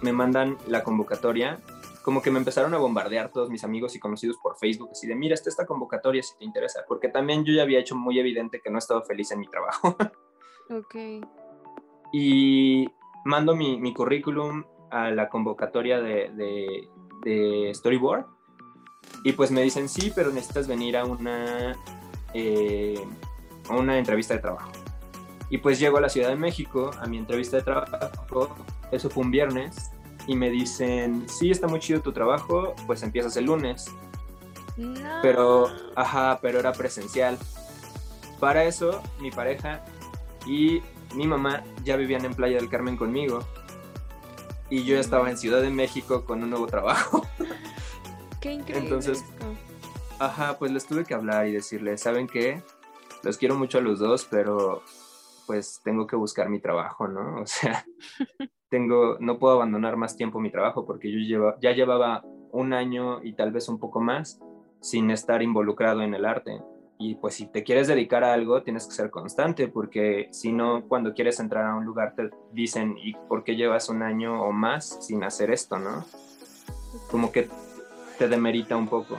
[0.01, 1.61] Me mandan la convocatoria,
[2.03, 5.15] como que me empezaron a bombardear todos mis amigos y conocidos por Facebook, así de,
[5.15, 8.61] mira, está esta convocatoria si te interesa, porque también yo ya había hecho muy evidente
[8.61, 9.97] que no estaba feliz en mi trabajo.
[10.71, 11.25] ok.
[12.13, 12.87] Y
[13.25, 16.89] mando mi, mi currículum a la convocatoria de, de,
[17.25, 18.27] de, Storyboard
[19.25, 21.77] y pues me dicen, sí, pero necesitas venir a una,
[22.35, 23.03] eh,
[23.69, 24.71] a una entrevista de trabajo.
[25.49, 28.55] Y pues llego a la Ciudad de México a mi entrevista de trabajo,
[28.91, 29.91] eso fue un viernes,
[30.27, 33.91] y me dicen, sí, está muy chido tu trabajo, pues empiezas el lunes.
[35.21, 37.39] Pero, ajá, pero era presencial.
[38.41, 39.85] Para eso, mi pareja
[40.47, 40.83] y
[41.15, 43.41] mi mamá ya vivían en Playa del Carmen conmigo.
[44.71, 47.27] Y yo estaba en Ciudad de México con un nuevo trabajo.
[48.41, 48.89] Qué increíble.
[48.89, 49.25] Entonces,
[50.19, 52.63] ajá, pues les tuve que hablar y decirles, ¿saben qué?
[53.23, 54.83] Los quiero mucho a los dos, pero
[55.47, 57.37] pues tengo que buscar mi trabajo, ¿no?
[57.43, 57.85] O sea,
[58.69, 63.23] tengo, no puedo abandonar más tiempo mi trabajo porque yo lleva, ya llevaba un año
[63.23, 64.41] y tal vez un poco más
[64.81, 66.61] sin estar involucrado en el arte.
[67.05, 70.85] Y pues si te quieres dedicar a algo, tienes que ser constante, porque si no,
[70.87, 74.53] cuando quieres entrar a un lugar te dicen, ¿y por qué llevas un año o
[74.53, 76.05] más sin hacer esto, no?
[77.11, 77.49] Como que
[78.19, 79.19] te demerita un poco.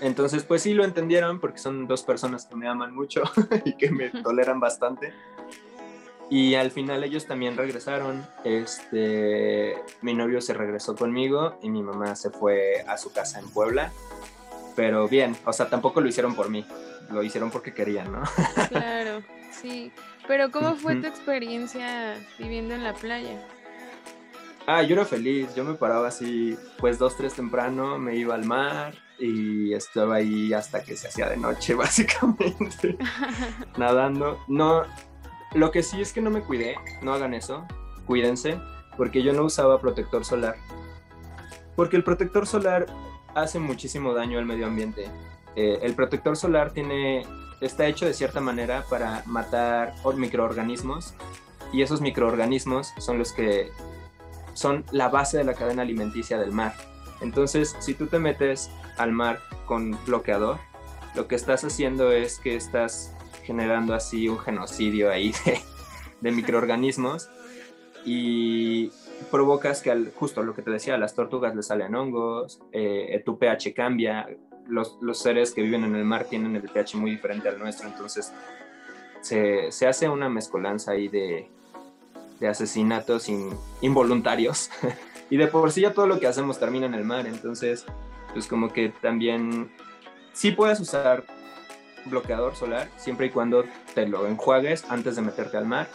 [0.00, 3.22] Entonces, pues sí lo entendieron porque son dos personas que me aman mucho
[3.64, 5.12] y que me toleran bastante.
[6.28, 8.26] Y al final ellos también regresaron.
[8.42, 13.48] Este, mi novio se regresó conmigo y mi mamá se fue a su casa en
[13.48, 13.92] Puebla.
[14.78, 16.64] Pero bien, o sea, tampoco lo hicieron por mí,
[17.10, 18.22] lo hicieron porque querían, ¿no?
[18.68, 19.90] claro, sí.
[20.28, 23.44] Pero ¿cómo fue tu experiencia viviendo en la playa?
[24.68, 28.44] Ah, yo era feliz, yo me paraba así, pues dos, tres temprano, me iba al
[28.44, 32.96] mar, y estaba ahí hasta que se hacía de noche, básicamente,
[33.76, 34.38] nadando.
[34.46, 34.84] No,
[35.54, 37.66] lo que sí es que no me cuidé, no hagan eso,
[38.06, 38.60] cuídense,
[38.96, 40.54] porque yo no usaba protector solar.
[41.74, 42.86] Porque el protector solar
[43.34, 45.08] hace muchísimo daño al medio ambiente.
[45.56, 47.26] Eh, el protector solar tiene,
[47.60, 51.14] está hecho de cierta manera para matar microorganismos
[51.72, 53.70] y esos microorganismos son los que
[54.54, 56.74] son la base de la cadena alimenticia del mar.
[57.20, 60.58] Entonces, si tú te metes al mar con bloqueador,
[61.14, 63.12] lo que estás haciendo es que estás
[63.44, 65.32] generando así un genocidio ahí
[66.20, 67.28] de, microorganismos
[68.04, 68.92] y
[69.30, 73.22] provocas que al, justo lo que te decía, a las tortugas les salen hongos, eh,
[73.24, 74.28] tu pH cambia,
[74.66, 77.88] los, los, seres que viven en el mar tienen el pH muy diferente al nuestro,
[77.88, 78.32] entonces
[79.20, 81.48] se, se hace una mezcolanza ahí de,
[82.40, 83.28] de asesinatos
[83.80, 84.70] involuntarios.
[85.30, 87.84] Y de por sí ya todo lo que hacemos termina en el mar, entonces
[88.32, 89.70] pues como que también
[90.32, 91.24] sí puedes usar
[92.06, 95.86] bloqueador solar siempre y cuando te lo enjuagues antes de meterte al mar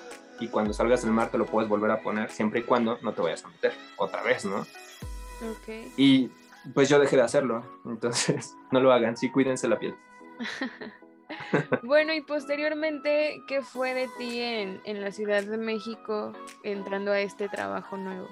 [0.44, 3.14] y cuando salgas del mar te lo puedes volver a poner siempre y cuando no
[3.14, 4.58] te vayas a meter otra vez, ¿no?
[4.60, 5.94] Ok.
[5.96, 6.30] Y
[6.74, 9.96] pues yo dejé de hacerlo, entonces no lo hagan, sí cuídense la piel.
[11.84, 17.22] bueno, y posteriormente, ¿qué fue de ti en, en la Ciudad de México entrando a
[17.22, 18.28] este trabajo nuevo?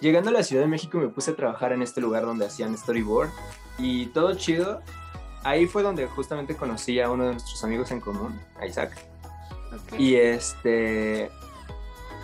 [0.00, 2.76] Llegando a la Ciudad de México me puse a trabajar en este lugar donde hacían
[2.76, 3.30] storyboard
[3.78, 4.82] y todo chido.
[5.42, 9.11] Ahí fue donde justamente conocí a uno de nuestros amigos en común, a Isaac.
[9.98, 11.30] Y este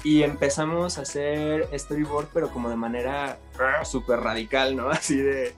[0.05, 3.39] y empezamos a hacer storyboard pero como de manera
[3.85, 4.89] súper radical, ¿no?
[4.91, 5.55] Así de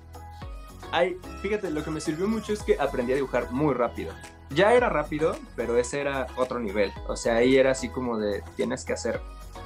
[0.92, 4.12] Ay, fíjate, lo que me sirvió mucho es que aprendí a dibujar muy rápido.
[4.50, 6.92] Ya era rápido, pero ese era otro nivel.
[7.06, 9.20] O sea, ahí era así como de tienes que hacer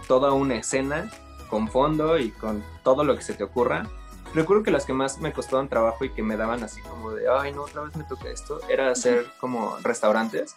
[0.06, 1.10] toda una escena
[1.48, 3.88] con fondo y con todo lo que se te ocurra.
[4.34, 7.26] Recuerdo que las que más me costaban trabajo y que me daban así como de,
[7.30, 10.56] ay, no, otra vez me toca esto, era hacer como restaurantes.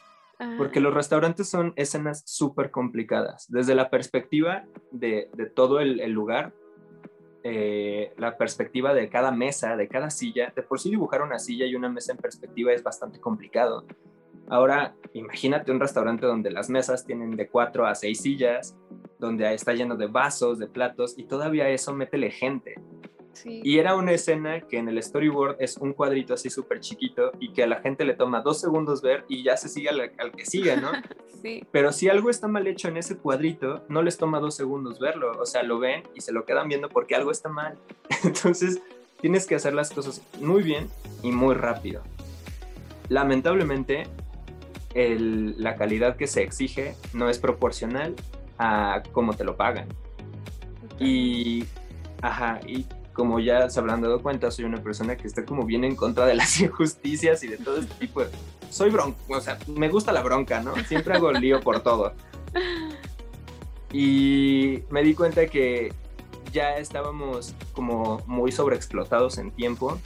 [0.57, 3.47] Porque los restaurantes son escenas súper complicadas.
[3.49, 6.53] Desde la perspectiva de, todo el, el lugar,
[7.43, 10.51] eh, la perspectiva de cada mesa, de cada silla.
[10.55, 13.85] De por sí dibujar una silla y una mesa en perspectiva es bastante complicado.
[14.49, 18.77] Ahora, imagínate un restaurante donde las mesas tienen de cuatro a seis sillas,
[19.19, 22.75] donde está lleno de vasos, de platos, y todavía eso métele gente.
[23.45, 27.53] Y era una escena que en el storyboard es un cuadrito así súper chiquito y
[27.53, 30.45] que a la gente le toma dos segundos ver y ya se sigue al, que
[30.45, 30.91] sigue, ¿no?
[31.41, 31.63] sí.
[31.71, 35.31] Pero si algo está mal hecho en ese cuadrito, no les toma dos segundos verlo.
[35.39, 37.77] O sea, lo ven y se lo quedan viendo porque algo está mal.
[38.23, 38.81] Entonces,
[39.21, 40.89] tienes que hacer las cosas muy bien
[41.23, 42.03] y muy rápido.
[43.09, 44.07] Lamentablemente,
[44.95, 48.15] la calidad que se exige no es proporcional
[48.57, 49.87] a cómo te lo pagan.
[50.99, 51.65] Y,
[52.21, 52.85] ajá, y
[53.17, 56.27] como ya se habrán dado cuenta, soy una persona que está como bien en contra
[56.27, 58.29] de las injusticias y de todo este tipo de...
[58.69, 60.75] Soy bronca, o sea, me gusta la bronca, ¿no?
[60.87, 62.13] Siempre hago lío por todo.
[63.91, 65.91] Y me di cuenta que
[66.53, 69.97] ya estábamos como muy sobreexplotados en tiempo.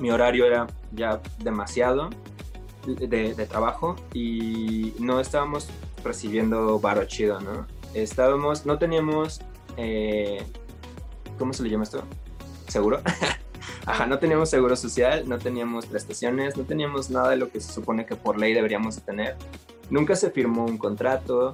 [0.00, 2.08] Mi horario era ya demasiado
[2.86, 5.68] de, trabajo y no estábamos
[6.02, 7.66] recibiendo baro chido, ¿no?
[7.92, 9.42] Estábamos, no teníamos
[9.76, 10.42] eh,
[11.38, 12.02] ¿cómo se le llama esto?
[12.68, 13.00] ¿Seguro?
[13.86, 17.72] Ajá, no teníamos seguro social, no teníamos prestaciones, no teníamos nada de lo que se
[17.72, 19.36] supone que por ley deberíamos tener.
[19.90, 21.52] Nunca se firmó un contrato.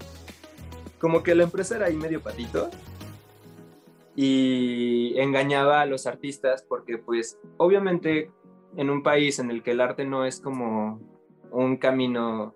[1.01, 2.71] Como que la empresa era ahí medio patito
[4.15, 8.31] y engañaba a los artistas porque pues obviamente
[8.77, 11.01] en un país en el que el arte no es como
[11.51, 12.55] un camino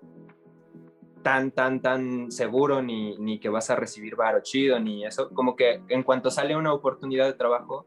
[1.25, 5.31] tan, tan, tan seguro, ni, ni que vas a recibir varo chido, ni eso.
[5.31, 7.85] Como que en cuanto sale una oportunidad de trabajo,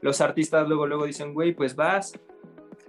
[0.00, 2.18] los artistas luego, luego dicen, güey, pues vas.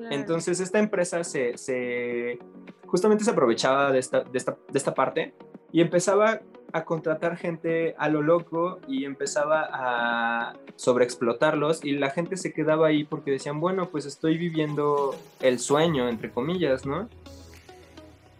[0.10, 2.40] Entonces esta empresa se, se,
[2.88, 5.36] justamente se aprovechaba de esta, de, esta, de esta parte
[5.72, 6.42] y empezaba
[6.74, 12.88] a contratar gente a lo loco y empezaba a sobreexplotarlos y la gente se quedaba
[12.88, 17.10] ahí porque decían, bueno, pues estoy viviendo el sueño, entre comillas, ¿no?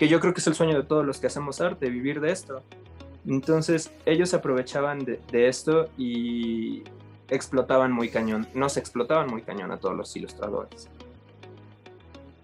[0.02, 2.32] Que yo creo que es el sueño de todos los que hacemos arte, vivir de
[2.32, 2.64] esto.
[3.28, 6.82] Entonces ellos aprovechaban de, esto y
[7.30, 10.90] explotaban muy cañón, nos explotaban muy cañón a todos los ilustradores.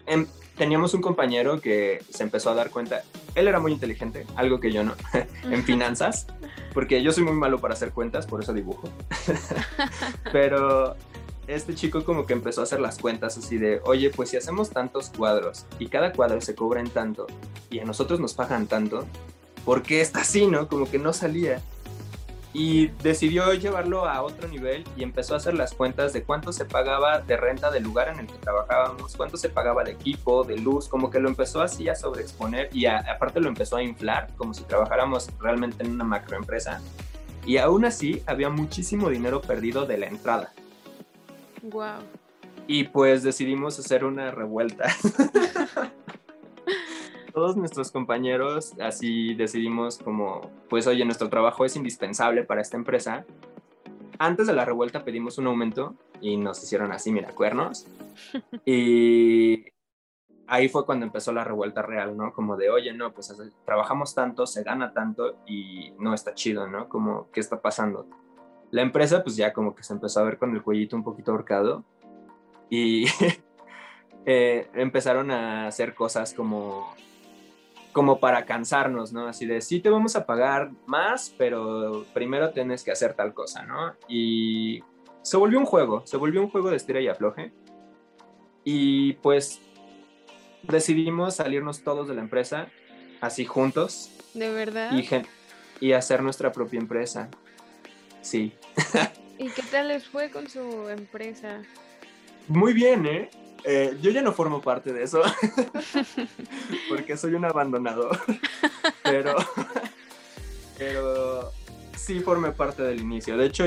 [0.06, 3.02] Em, teníamos un compañero que se empezó a dar cuenta,
[3.34, 4.94] él era muy inteligente, algo que yo no,
[5.42, 6.28] en finanzas,
[6.72, 8.88] porque yo soy muy malo para hacer cuentas, por eso dibujo.
[10.32, 10.94] Pero
[11.48, 14.70] este chico como que empezó a hacer las cuentas así de, oye, pues si hacemos
[14.70, 17.26] tantos cuadros y cada cuadro se cobra en tanto
[17.70, 19.06] y a nosotros nos pagan tanto,
[19.64, 20.68] ¿por qué está así, no?
[20.68, 21.60] Como que no salía.
[22.52, 26.64] Y decidió llevarlo a otro nivel y empezó a hacer las cuentas de cuánto se
[26.64, 30.56] pagaba de renta del lugar en el que trabajábamos, cuánto se pagaba de equipo, de
[30.56, 34.54] luz, como que lo empezó así a sobreexponer y aparte lo empezó a inflar, como
[34.54, 36.80] si trabajáramos realmente en una macroempresa.
[37.46, 40.52] Y aún así había muchísimo dinero perdido de la entrada.
[41.70, 42.00] Wow.
[42.66, 44.88] Y pues decidimos hacer una revuelta.
[47.32, 53.24] Todos nuestros compañeros así decidimos como, pues oye, nuestro trabajo es indispensable para esta empresa.
[54.18, 57.86] Antes de la revuelta pedimos un aumento y nos hicieron así, mira, cuernos.
[58.66, 59.64] Y
[60.48, 62.32] ahí fue cuando empezó la revuelta real, ¿no?
[62.32, 63.32] Como de, oye, no, pues
[63.64, 66.88] trabajamos tanto, se gana tanto y no está chido, ¿no?
[66.88, 68.06] Como, ¿qué está pasando?
[68.70, 71.32] La empresa pues ya como que se empezó a ver con el cuellito un poquito
[71.32, 71.84] ahorcado
[72.70, 73.06] y
[74.26, 76.94] eh, empezaron a hacer cosas como,
[77.92, 79.26] como para cansarnos, ¿no?
[79.26, 83.64] Así de, sí te vamos a pagar más, pero primero tienes que hacer tal cosa,
[83.64, 83.94] ¿no?
[84.06, 84.82] Y
[85.22, 87.52] se volvió un juego, se volvió un juego de estira y afloje.
[88.64, 89.60] Y pues
[90.62, 92.68] decidimos salirnos todos de la empresa,
[93.20, 94.10] así juntos.
[94.34, 94.92] ¿De verdad?
[94.92, 97.30] Y, y hacer nuestra propia empresa.
[98.28, 98.52] Sí.
[99.38, 101.62] ¿Y qué tal les fue con su empresa?
[102.46, 103.30] Muy bien, ¿eh?
[103.64, 103.96] ¿eh?
[104.02, 105.22] yo ya no formo parte de eso,
[106.90, 108.20] porque soy un abandonador,
[109.02, 109.34] pero,
[110.76, 111.52] pero
[111.96, 113.38] sí formé parte del inicio.
[113.38, 113.64] De hecho,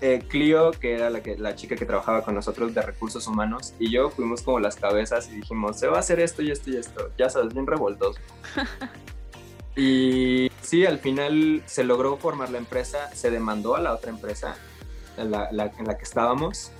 [0.00, 3.74] eh, Clio, que era la, que, la chica que trabajaba con nosotros de recursos humanos,
[3.78, 6.70] y yo fuimos como las cabezas y dijimos, se va a hacer esto y esto
[6.70, 8.18] y esto, ya sabes, bien revoltoso.
[9.76, 14.56] Y sí, al final se logró formar la empresa, se demandó a la otra empresa
[15.16, 16.72] en la, en la que estábamos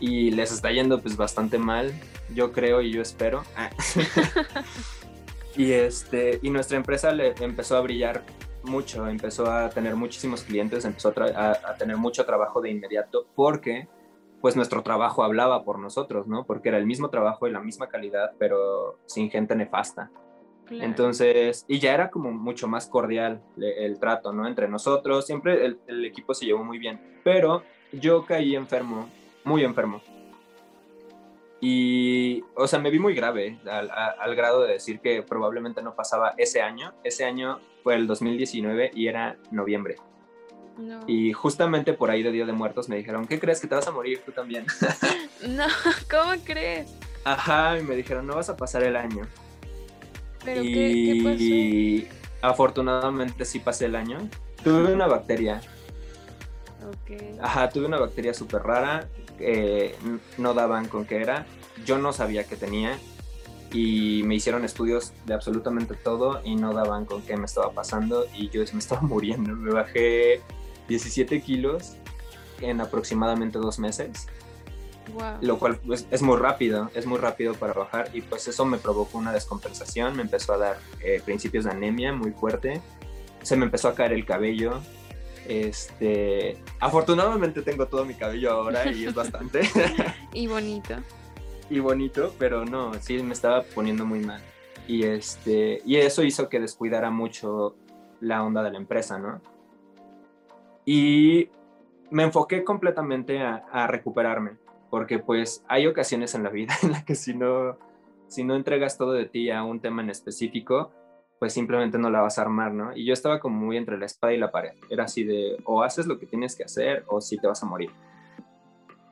[0.00, 1.92] y les está yendo pues bastante mal,
[2.34, 3.42] yo creo y yo espero.
[5.56, 8.22] y, este, y nuestra empresa le empezó a brillar
[8.62, 13.88] mucho, empezó a tener muchísimos clientes, empezó a, a, tener mucho trabajo de inmediato porque
[14.40, 16.44] pues nuestro trabajo hablaba por nosotros, ¿no?
[16.44, 20.10] Porque era el mismo trabajo y la misma calidad, pero sin gente nefasta.
[20.70, 24.46] Entonces, y ya era como mucho más cordial el, trato, ¿no?
[24.46, 27.62] Entre nosotros, siempre el, el, equipo se llevó muy bien, pero
[27.92, 29.08] yo caí enfermo,
[29.44, 30.02] muy enfermo.
[31.60, 35.94] Y, o sea, me vi muy grave al, al, grado de decir que probablemente no
[35.94, 36.94] pasaba ese año.
[37.02, 39.96] Ese año fue el 2019 y era noviembre.
[41.06, 43.88] Y justamente por ahí de Día de Muertos me dijeron, ¿qué crees que te vas
[43.88, 44.64] a morir tú también?
[45.48, 45.66] no,
[46.08, 46.94] ¿cómo crees?
[47.24, 49.26] Ajá, y me dijeron, no vas a pasar el año.
[50.48, 50.72] ¿Pero y...
[50.72, 51.42] qué, pasó?
[51.42, 52.08] Y
[52.40, 54.28] afortunadamente sí pasé el año.
[54.64, 55.60] Tuve una bacteria.
[57.02, 57.36] Okay.
[57.42, 59.08] Ajá, tuve una bacteria súper rara.
[59.38, 59.94] Eh,
[60.38, 61.46] no daban con qué era.
[61.84, 62.98] Yo no sabía qué tenía.
[63.72, 68.24] Y me hicieron estudios de absolutamente todo y no daban con qué me estaba pasando.
[68.34, 69.54] Y yo me estaba muriendo.
[69.54, 70.40] Me bajé
[70.88, 71.96] 17 kilos
[72.60, 74.28] en aproximadamente dos meses.
[75.40, 78.78] Lo cual pues, es muy rápido, es muy rápido para bajar y pues eso me
[78.78, 82.80] provocó una descompensación, me empezó a dar eh, principios de anemia muy fuerte,
[83.42, 84.80] se me empezó a caer el cabello.
[85.46, 89.62] Este, afortunadamente tengo todo mi cabello ahora y es bastante.
[90.32, 90.94] y bonito.
[91.70, 94.42] Y bonito, pero no, sí me estaba poniendo muy mal.
[94.86, 97.76] Y este, y eso hizo que descuidara mucho
[98.20, 99.40] la onda de la empresa, ¿no?
[100.84, 101.50] Y
[102.10, 104.52] me enfoqué completamente a, recuperarme,
[104.90, 107.78] porque pues hay ocasiones en la vida en las que si no,
[108.28, 110.92] si no entregas todo de ti a un tema en específico,
[111.38, 112.96] pues simplemente no la vas a armar, ¿no?
[112.96, 114.72] Y yo estaba como muy entre la espada y la pared.
[114.90, 117.62] Era así de, o haces lo que tienes que hacer, o si sí te vas
[117.62, 117.90] a morir.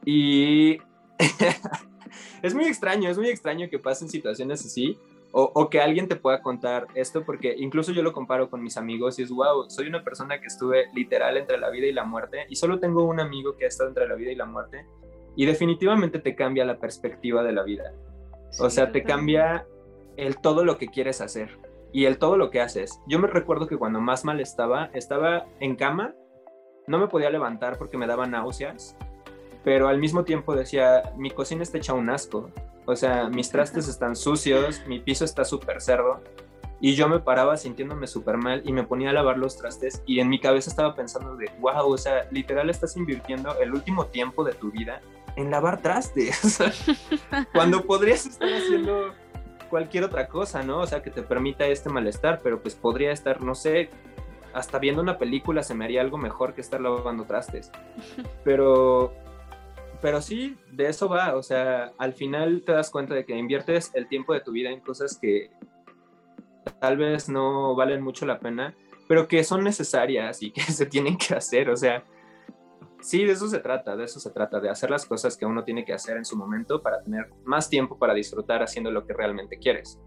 [0.05, 0.79] Y
[2.43, 4.99] es muy extraño, es muy extraño que pasen situaciones así,
[5.39, 9.19] o, que alguien te pueda contar esto, porque incluso yo lo comparo con mis amigos
[9.19, 12.47] y es, wow, soy una persona que estuve literal entre la vida y la muerte
[12.49, 14.87] y solo tengo un amigo que ha estado entre la vida y la muerte
[15.37, 17.93] y definitivamente te cambia la perspectiva de la vida.
[18.59, 19.67] o sea, te cambia
[20.17, 21.59] el todo lo que quieres hacer
[21.93, 23.01] y el todo lo que haces.
[23.07, 26.15] Yo me recuerdo que cuando más mal estaba, estaba en cama,
[26.87, 28.97] no me podía levantar porque me daban náuseas,
[29.63, 32.51] pero al mismo tiempo decía, mi cocina está hecha un asco
[32.87, 36.23] o sea, mis trastes están sucios, mi piso está súper cerdo.
[36.81, 40.21] Y yo me paraba sintiéndome súper mal y me ponía a lavar los trastes y
[40.21, 44.45] en mi cabeza estaba pensando de, wow, o sea, literal estás invirtiendo el último tiempo
[44.45, 45.01] de tu vida
[45.37, 46.59] en lavar trastes.
[47.53, 49.15] Cuando podrías estar haciendo
[49.71, 50.81] cualquier otra cosa, ¿no?
[50.81, 53.91] O sea, que te permita este malestar, pero pues podría estar, no sé,
[54.53, 57.71] hasta viendo una película se me haría algo mejor que estar lavando trastes.
[58.45, 59.15] Pero
[60.01, 63.91] pero sí, de eso va, o sea, al final te das cuenta de que inviertes
[63.95, 65.51] el tiempo de tu vida en cosas que
[66.81, 68.75] tal vez no valen mucho la pena,
[69.09, 72.05] pero que son necesarias y que se tienen que hacer, o sea,
[73.01, 75.65] sí, de eso se trata, de eso se trata, de hacer las cosas que uno
[75.65, 79.15] tiene que hacer en su momento para tener más tiempo para disfrutar haciendo lo que
[79.15, 80.01] realmente quieres.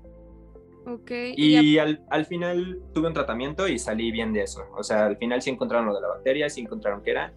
[0.85, 1.11] Ok.
[1.35, 4.63] Y, al, al, final tuve un tratamiento y salí bien de eso.
[4.75, 7.33] O sea, al final sí encontraron lo de la bacteria, sí encontraron qué era,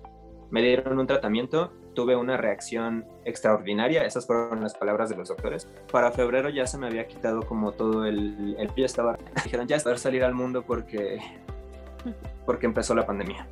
[0.50, 5.66] me dieron un tratamiento tuve una reacción extraordinaria, esas fueron las palabras de los doctores.
[5.90, 9.78] Para febrero ya se me había quitado como todo el, el pie estaba, dijeron ya
[9.78, 11.20] poder salir al mundo porque,
[12.46, 13.46] porque empezó la pandemia.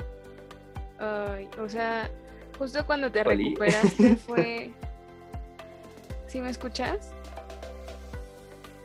[0.99, 2.09] Ay, o sea,
[2.59, 4.71] justo cuando te recuperaste fue...
[6.27, 7.11] ¿Sí me escuchas?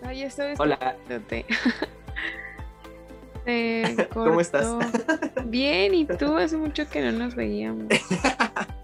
[0.02, 0.54] Ay, estoy...
[0.58, 0.96] Hola.
[4.14, 4.76] ¿Cómo estás?
[5.46, 6.36] Bien, ¿y tú?
[6.38, 7.86] Hace mucho que no nos veíamos.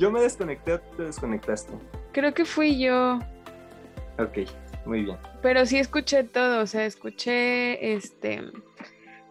[0.00, 1.74] ¿Yo me desconecté o te desconectaste?
[2.12, 3.18] Creo que fui yo.
[4.18, 4.48] Ok,
[4.86, 5.18] muy bien.
[5.42, 8.40] Pero sí escuché todo, o sea, escuché, este,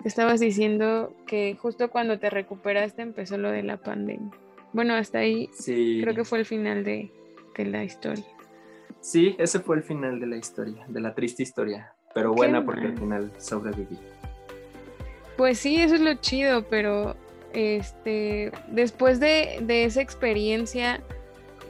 [0.05, 4.29] estabas diciendo que justo cuando te recuperaste empezó lo de la pandemia.
[4.71, 6.01] Bueno, hasta ahí sí.
[6.03, 7.11] creo que fue el final de,
[7.57, 8.25] de la historia.
[9.01, 12.85] Sí, ese fue el final de la historia, de la triste historia, pero buena porque
[12.85, 13.97] al final sobreviví.
[15.35, 17.15] Pues sí, eso es lo chido, pero
[17.53, 21.01] este, después de, esa experiencia,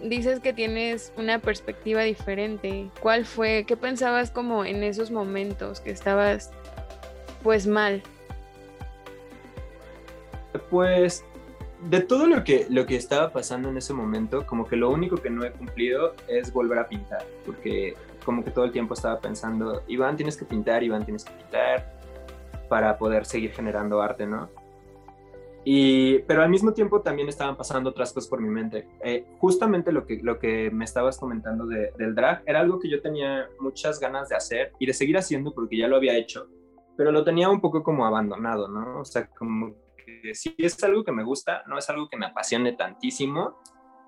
[0.04, 2.90] dices que tienes una perspectiva diferente.
[3.02, 3.66] ¿Cuál fue?
[3.68, 6.52] ¿Qué pensabas como en esos momentos que estabas
[7.44, 8.02] pues mal?
[10.70, 11.24] Pues
[11.90, 15.18] de todo lo que, lo que estaba pasando en ese momento, como que lo único
[15.18, 19.20] que no he cumplido es volver a pintar, porque como que todo el tiempo estaba
[19.20, 22.00] pensando, Iván tienes que pintar, Iván tienes que pintar,
[22.68, 24.50] para poder seguir generando arte, ¿no?
[25.72, 28.88] Y, pero al mismo tiempo también estaban pasando otras cosas por mi mente.
[29.04, 33.04] Eh, justamente lo que, lo que me estabas comentando del drag era algo que yo
[33.04, 36.48] tenía muchas ganas de hacer y de seguir haciendo porque ya lo había hecho,
[36.98, 39.02] pero lo tenía un poco como abandonado, ¿no?
[39.02, 42.26] O sea, como que sí es algo que me gusta, no es algo que me
[42.26, 43.60] apasione tantísimo,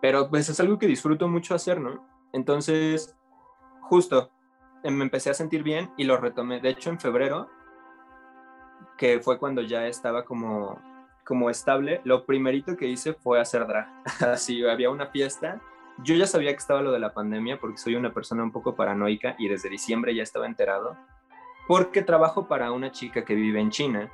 [0.01, 2.07] pero pues es algo que disfruto mucho hacer, ¿no?
[2.34, 3.16] Entonces,
[3.84, 4.32] justo,
[4.84, 6.59] me empecé a sentir bien y lo retomé.
[6.59, 7.49] De hecho, en febrero,
[8.97, 10.82] que fue cuando ya estaba como,
[11.32, 13.88] como estable, lo primerito que hice fue hacer drag.
[14.20, 15.62] Así, había una fiesta.
[16.04, 18.76] Yo ya sabía que estaba lo de la pandemia porque soy una persona un poco
[18.76, 20.98] paranoica y desde diciembre ya estaba enterado.
[21.70, 24.12] Porque trabajo para una chica que vive en China.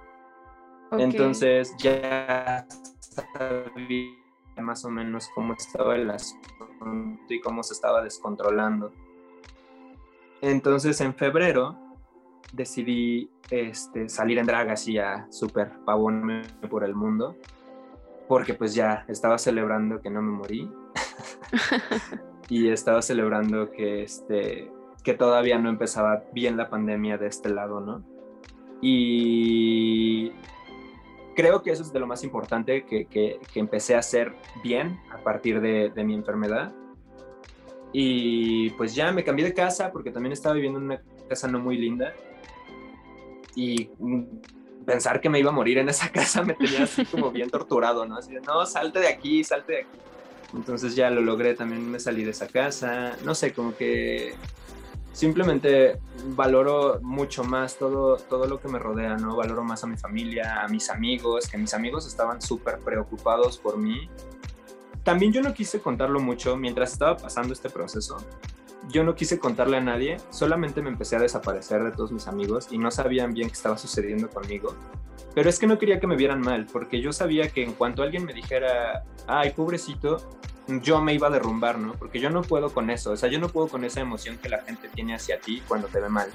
[0.91, 2.67] Entonces ya
[2.99, 4.11] sabía
[4.57, 8.91] más o menos cómo estaba el asunto y cómo se estaba descontrolando.
[10.41, 11.75] Entonces en febrero
[12.53, 17.35] decidí este, salir en drag así a súper pavón por el mundo,
[18.27, 20.71] porque pues ya estaba celebrando que no me morí
[22.49, 24.71] y estaba celebrando que, este,
[25.03, 28.03] que todavía no empezaba bien la pandemia de este lado, ¿no?
[28.81, 30.31] Y
[31.35, 35.23] creo que eso es de lo más importante que, que, empecé a hacer bien a
[35.23, 36.73] partir de, de mi enfermedad
[37.93, 41.59] y pues ya me cambié de casa porque también estaba viviendo en una casa no
[41.59, 42.13] muy linda.
[43.57, 43.89] Y
[44.85, 48.05] pensar que me iba a morir en esa casa me tenía así como bien torturado,
[48.05, 48.17] ¿no?
[48.17, 49.97] Así de, no, salte de aquí, salte de aquí.
[50.53, 53.17] Entonces ya lo logré, también me salí de esa casa.
[53.25, 54.33] No sé, como que
[55.11, 55.99] simplemente
[56.35, 59.35] valoro mucho más todo, todo lo que me rodea, ¿no?
[59.35, 63.77] Valoro más a mi familia, a mis amigos, que mis amigos estaban súper preocupados por
[63.77, 64.07] mí
[65.07, 68.17] también yo no quise contarlo mucho mientras estaba pasando este proceso.
[68.89, 72.67] Yo no quise contarle a nadie, solamente me empecé a desaparecer de todos mis amigos
[72.71, 74.75] y no sabían bien qué estaba sucediendo conmigo.
[75.35, 78.01] Pero es que no quería que me vieran mal, porque yo sabía que en cuanto
[78.01, 80.17] alguien me dijera, ay, pobrecito,
[80.67, 81.93] yo me iba a derrumbar, ¿no?
[81.93, 84.49] Porque yo no puedo con eso, o sea, yo no puedo con esa emoción que
[84.49, 86.29] la gente tiene hacia ti cuando te ve mal.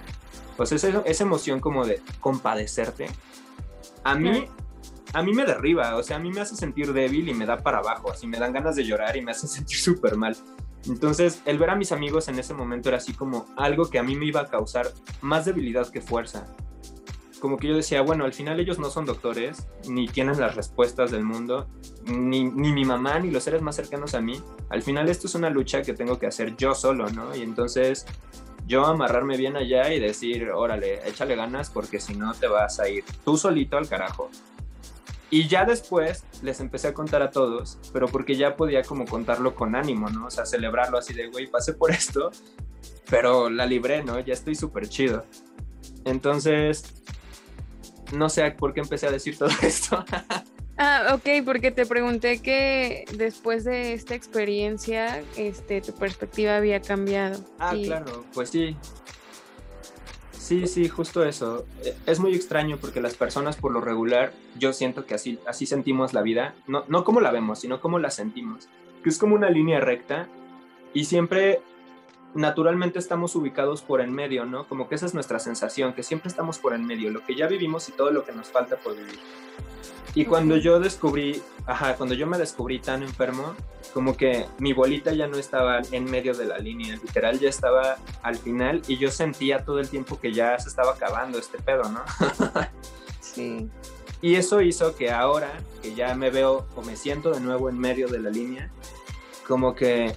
[0.56, 3.08] Pues esa, esa emoción como de compadecerte,
[4.04, 4.46] a mí
[5.12, 7.58] a mí me derriba, o sea, a mí me hace sentir débil y me da
[7.58, 10.36] para abajo, así me dan ganas de llorar y me hace sentir súper mal.
[10.86, 14.02] Entonces, el ver a mis amigos en ese momento era así como algo que a
[14.02, 16.46] mí me iba a causar más debilidad que fuerza.
[17.40, 21.10] Como que yo decía, bueno, al final ellos no son doctores, ni tienen las respuestas
[21.10, 21.68] del mundo,
[22.04, 24.40] ni, ni mi mamá, ni los seres más cercanos a mí.
[24.70, 27.34] Al final esto es una lucha que tengo que hacer yo solo, ¿no?
[27.34, 28.06] Y entonces
[28.66, 32.88] yo amarrarme bien allá y decir, órale, échale ganas porque si no te vas a
[32.88, 34.30] ir tú solito al carajo.
[35.32, 39.54] Y ya después les empecé a contar a todos, pero porque ya podía como contarlo
[39.54, 40.26] con ánimo, ¿no?
[40.26, 42.30] O sea, celebrarlo así de, güey, pasé por esto,
[43.08, 44.20] pero la libré, ¿no?
[44.20, 45.24] Ya estoy súper chido.
[46.04, 46.84] Entonces,
[48.12, 50.04] no sé por qué empecé a decir todo esto.
[50.76, 57.42] ah, ok, porque te pregunté que después de esta experiencia, este, tu perspectiva había cambiado.
[57.58, 58.76] Ah, claro, pues sí.
[60.42, 61.66] Sí, sí, justo eso.
[61.84, 65.66] E, es muy extraño porque las personas por lo regular, yo siento que así, así
[65.66, 68.68] sentimos la vida, no, no como la vemos, sino como la sentimos,
[69.04, 70.26] que es como una línea recta
[70.92, 71.60] y siempre
[72.34, 74.66] naturalmente estamos ubicados por en medio, ¿no?
[74.66, 77.46] Como que esa es nuestra sensación, que siempre estamos por en medio, lo que ya
[77.46, 79.18] vivimos y todo lo que nos falta por vivir.
[80.14, 83.54] Y cuando yo descubrí, ajá, cuando yo me descubrí tan enfermo,
[83.94, 87.96] como que mi bolita ya no estaba en medio de la línea, literal ya estaba
[88.22, 91.84] al final y yo sentía todo el tiempo que ya se estaba acabando este pedo,
[91.88, 92.02] ¿no?
[93.20, 93.70] sí.
[94.20, 95.50] Y eso hizo que ahora
[95.82, 98.70] que ya me veo o me siento de nuevo en medio de la línea,
[99.48, 100.14] como que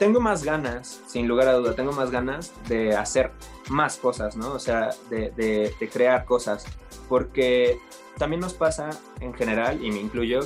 [0.00, 3.32] tengo más ganas, sin lugar a duda, tengo más ganas de hacer
[3.68, 4.54] más cosas, ¿no?
[4.54, 6.64] O sea, de, de, de crear cosas,
[7.06, 7.78] porque
[8.16, 8.88] también nos pasa
[9.20, 10.40] en general, y me incluyo,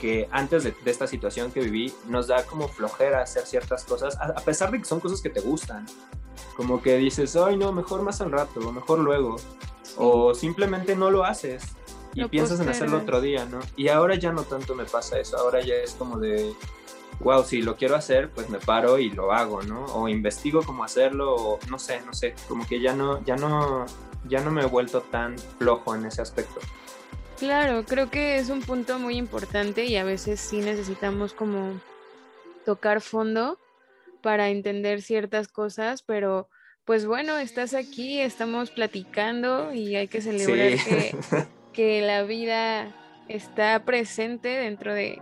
[0.00, 4.34] que antes de, esta situación que viví, nos da como flojera hacer ciertas cosas, a,
[4.36, 5.84] pesar de que son cosas que te gustan.
[6.56, 9.36] Como que dices, ay, no, mejor más al rato, o mejor luego.
[9.98, 11.64] O simplemente no lo haces
[12.14, 13.60] y piensas en hacerlo otro día, ¿no?
[13.76, 16.54] Y ahora ya no tanto me pasa eso, ahora ya es como de,
[17.20, 19.84] wow, si lo quiero hacer, pues me paro y lo hago, ¿no?
[19.86, 23.86] O investigo cómo hacerlo, o no sé, no sé, como que ya no, ya no,
[24.28, 26.60] ya no me he vuelto tan flojo en ese aspecto.
[27.38, 31.80] Claro, creo que es un punto muy importante y a veces sí necesitamos como
[32.64, 33.58] tocar fondo
[34.22, 36.48] para entender ciertas cosas, pero
[36.86, 40.78] pues bueno, estás aquí, estamos platicando y hay que celebrar
[41.72, 42.94] que, la vida
[43.28, 45.20] está presente dentro de,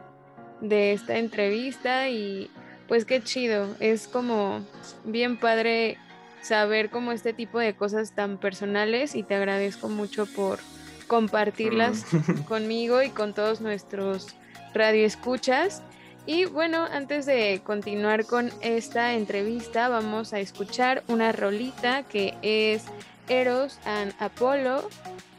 [0.69, 2.51] de esta entrevista y
[2.89, 4.65] pues qué chido, es como
[5.05, 5.99] bien padre
[6.43, 10.59] saber como este tipo de cosas tan personales y te agradezco mucho por
[11.07, 12.05] compartirlas
[12.49, 14.29] conmigo y con todos nuestros
[14.75, 15.83] radioescuchas.
[16.27, 22.85] Y bueno, antes de continuar con esta entrevista, vamos a escuchar una rolita que es
[23.29, 24.89] Eros and Apollo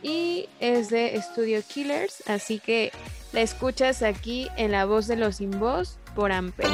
[0.05, 2.91] y es de Studio Killers, así que
[3.33, 5.59] la escuchas aquí en la voz de los sin
[6.13, 6.67] por Amper.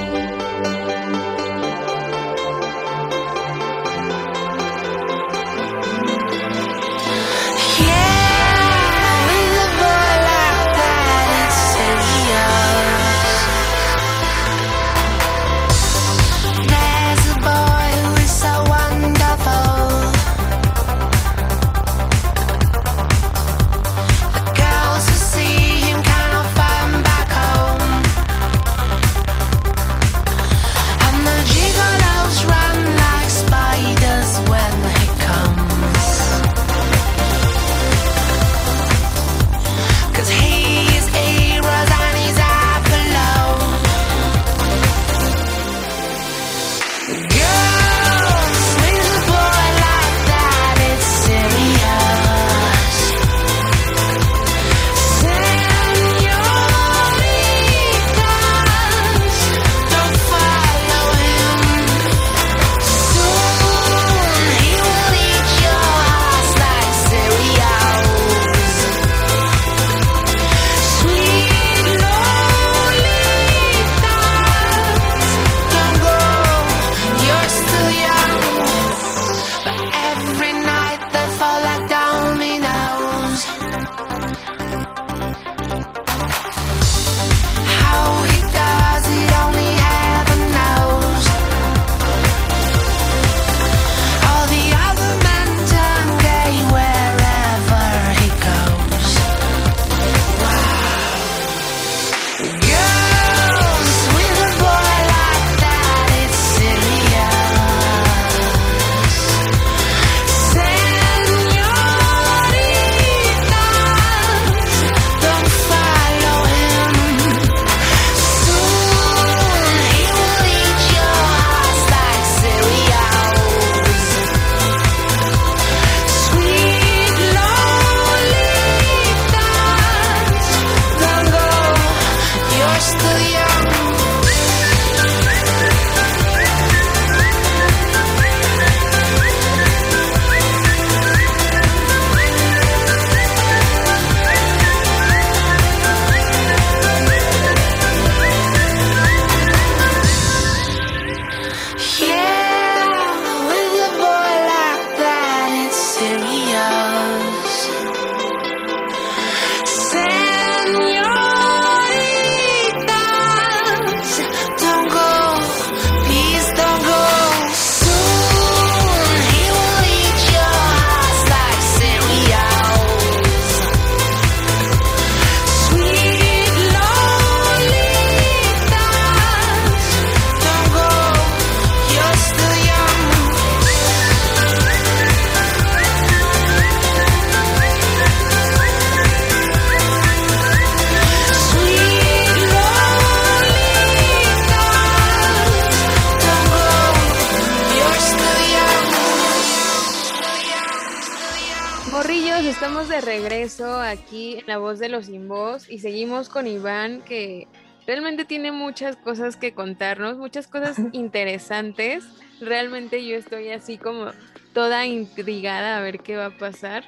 [206.42, 207.48] Con Iván que
[207.86, 212.04] realmente tiene muchas cosas que contarnos, muchas cosas interesantes.
[212.40, 214.08] Realmente yo estoy así como
[214.52, 216.84] toda intrigada a ver qué va a pasar.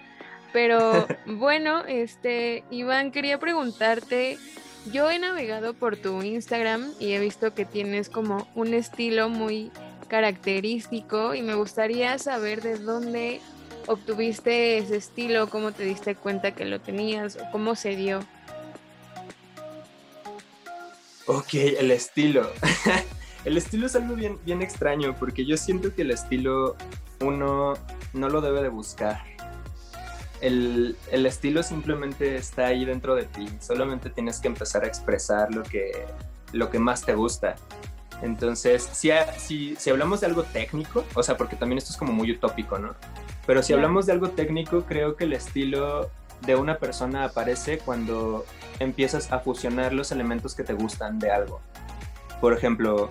[0.54, 4.40] Pero bueno, este Iván quería preguntarte,
[4.92, 9.70] yo he navegado por tu Instagram y he visto que tienes como un estilo muy
[10.08, 13.40] característico y me gustaría saber de dónde
[13.86, 15.48] obtuviste ese estilo?
[15.48, 17.36] ¿Cómo te diste cuenta que lo tenías?
[17.36, 18.22] ¿O cómo se dio?
[21.26, 22.50] Ok, el estilo.
[23.46, 26.76] el estilo es algo bien, bien extraño porque yo siento que el estilo
[27.22, 27.74] uno
[28.14, 29.22] no lo debe de buscar.
[30.42, 33.48] El, el, estilo simplemente está ahí dentro de ti.
[33.62, 36.06] Solamente tienes que empezar a expresar lo que,
[36.52, 37.56] lo que más te gusta.
[38.22, 42.12] Entonces, si, si, si hablamos de algo técnico, o sea, porque también esto es como
[42.12, 42.96] muy utópico, ¿no?
[43.46, 46.10] Pero si hablamos de algo técnico, creo que el estilo
[46.46, 48.46] de una persona aparece cuando
[48.80, 51.62] empiezas a fusionar los elementos que te gustan de algo.
[52.42, 53.10] Por ejemplo,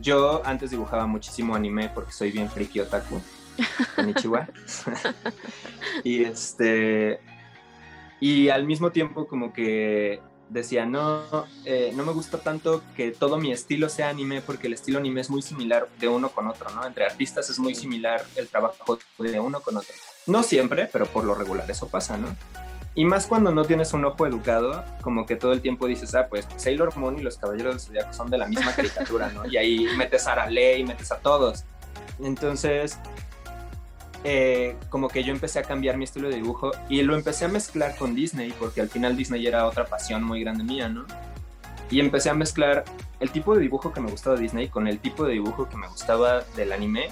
[0.00, 3.20] yo antes dibujaba muchísimo anime porque soy bien friki otaku.
[3.96, 4.48] Konnichiwa.
[6.04, 7.20] y este.
[8.20, 13.38] Y al mismo tiempo, como que decía, no, eh, no me gusta tanto que todo
[13.38, 16.70] mi estilo sea anime porque el estilo anime es muy similar de uno con otro,
[16.70, 16.86] ¿no?
[16.86, 19.94] Entre artistas es muy similar el trabajo de uno con otro.
[20.28, 22.28] No siempre, pero por lo regular eso pasa, ¿no?
[22.94, 26.26] Y más cuando no tienes un ojo educado, como que todo el tiempo dices, ah,
[26.28, 29.46] pues Sailor Moon y los Caballeros del Zodiaco son de la misma caricatura, ¿no?
[29.46, 31.64] Y ahí metes a Arale y metes a todos.
[32.20, 32.98] Entonces,
[34.24, 37.48] eh, como que yo empecé a cambiar mi estilo de dibujo y lo empecé a
[37.48, 41.06] mezclar con Disney, porque al final Disney era otra pasión muy grande mía, ¿no?
[41.90, 42.84] Y empecé a mezclar
[43.20, 45.88] el tipo de dibujo que me gustaba Disney con el tipo de dibujo que me
[45.88, 47.10] gustaba del anime.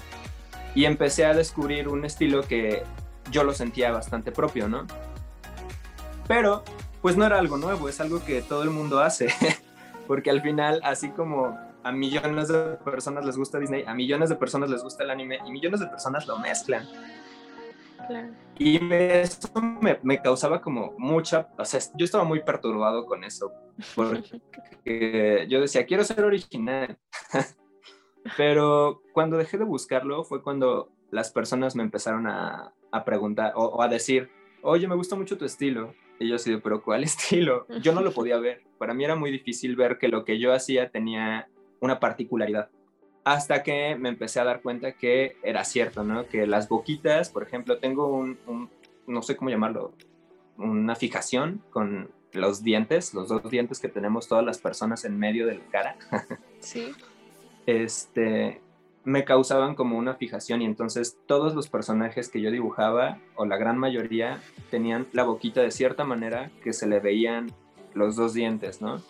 [0.75, 2.83] Y empecé a descubrir un estilo que
[3.31, 4.85] yo lo sentía bastante propio, ¿no?
[6.27, 6.63] Pero,
[7.01, 9.29] pues no era algo nuevo, es algo que todo el mundo hace.
[10.07, 14.35] porque al final, así como a millones de personas les gusta Disney, a millones de
[14.35, 16.87] personas les gusta el anime y millones de personas lo mezclan.
[18.57, 19.49] Y eso
[20.01, 23.51] me, causaba como mucha, o sea, yo estaba muy perturbado con eso,
[23.95, 24.41] porque
[25.49, 26.97] yo decía, quiero ser original.
[28.35, 32.73] Pero cuando dejé de buscarlo fue cuando las personas me empezaron a,
[33.05, 34.29] preguntar o, a decir,
[34.61, 35.93] oye, me gusta mucho tu estilo.
[36.19, 37.67] Y yo así pero ¿cuál estilo?
[37.81, 38.63] Yo no lo podía ver.
[38.77, 41.47] Para mí era muy difícil ver que lo que yo hacía tenía
[41.79, 42.69] una particularidad.
[43.23, 46.27] Hasta que me empecé a dar cuenta que era cierto, ¿no?
[46.27, 48.37] Que las boquitas, por ejemplo, tengo un,
[49.05, 49.93] no sé cómo llamarlo,
[50.57, 55.45] una fijación con los dientes, los dos dientes que tenemos todas las personas en medio
[55.45, 55.97] de la cara.
[56.59, 56.91] Sí.
[57.67, 58.61] Este,
[59.07, 63.55] me causaban como una fijación y entonces todos los personajes que yo dibujaba, o la
[63.55, 67.47] gran mayoría, tenían la boquita de cierta manera que se le veían
[67.93, 69.01] los dos dientes, ¿no?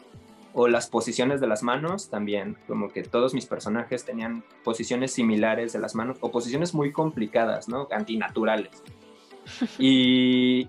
[0.53, 5.73] o las posiciones de las manos también, como que todos mis personajes tenían posiciones similares
[5.73, 7.87] de las manos o posiciones muy complicadas, ¿no?
[7.91, 8.83] Antinaturales.
[9.79, 10.67] Y,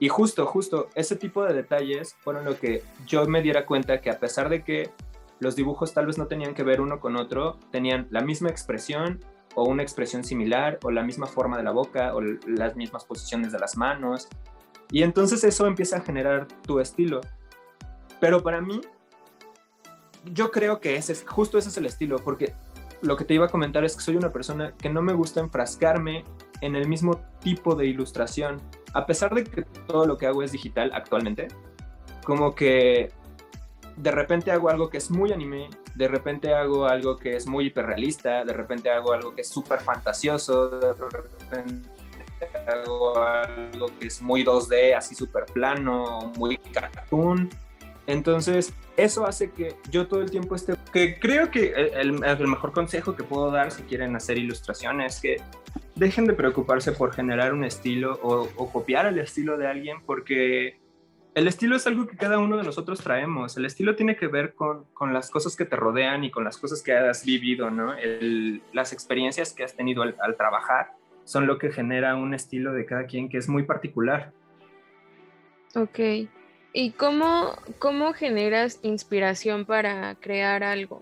[0.00, 4.10] y justo, justo, ese tipo de detalles fueron lo que yo me diera cuenta que
[4.10, 4.90] a pesar de que
[5.42, 9.18] los dibujos tal vez no tenían que ver uno con otro, tenían la misma expresión
[9.56, 13.50] o una expresión similar o la misma forma de la boca o las mismas posiciones
[13.50, 14.28] de las manos.
[14.90, 17.20] Y entonces eso empieza a generar tu estilo.
[18.20, 18.80] Pero para mí,
[20.32, 22.54] yo creo que ese es, justo ese es el estilo, porque
[23.00, 25.40] lo que te iba a comentar es que soy una persona que no me gusta
[25.40, 26.24] enfrascarme
[26.60, 28.62] en el mismo tipo de ilustración,
[28.94, 31.48] a pesar de que todo lo que hago es digital actualmente,
[32.24, 33.10] como que
[33.96, 37.66] de repente hago algo que es muy anime, de repente hago algo que es muy
[37.66, 41.92] hiperrealista, de repente hago algo que es súper fantasioso, de repente
[42.66, 47.50] hago algo que es muy 2D, así súper plano, muy cartoon.
[48.06, 50.74] Entonces, eso hace que yo todo el tiempo esté...
[50.92, 55.36] Que creo que el, mejor consejo que puedo dar si quieren hacer ilustraciones es que
[55.94, 60.80] dejen de preocuparse por generar un estilo o, copiar el estilo de alguien porque
[61.34, 63.56] el estilo es algo que cada uno de nosotros traemos.
[63.56, 66.82] El estilo tiene que ver con, las cosas que te rodean y con las cosas
[66.82, 67.94] que has vivido, ¿no?
[68.72, 70.92] las experiencias que has tenido al, al, trabajar
[71.24, 74.32] son lo que genera un estilo de cada quien que es muy particular.
[75.74, 76.28] Ok.
[76.74, 81.00] ¿Y cómo, cómo generas inspiración para crear algo?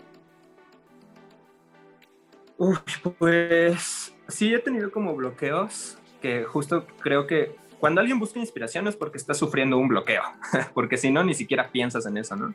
[3.18, 8.96] pues sí he tenido como bloqueos, que justo creo que cuando alguien busca inspiración es
[8.96, 10.22] porque está sufriendo un bloqueo,
[10.74, 12.54] porque si no, ni siquiera piensas en eso, ¿no?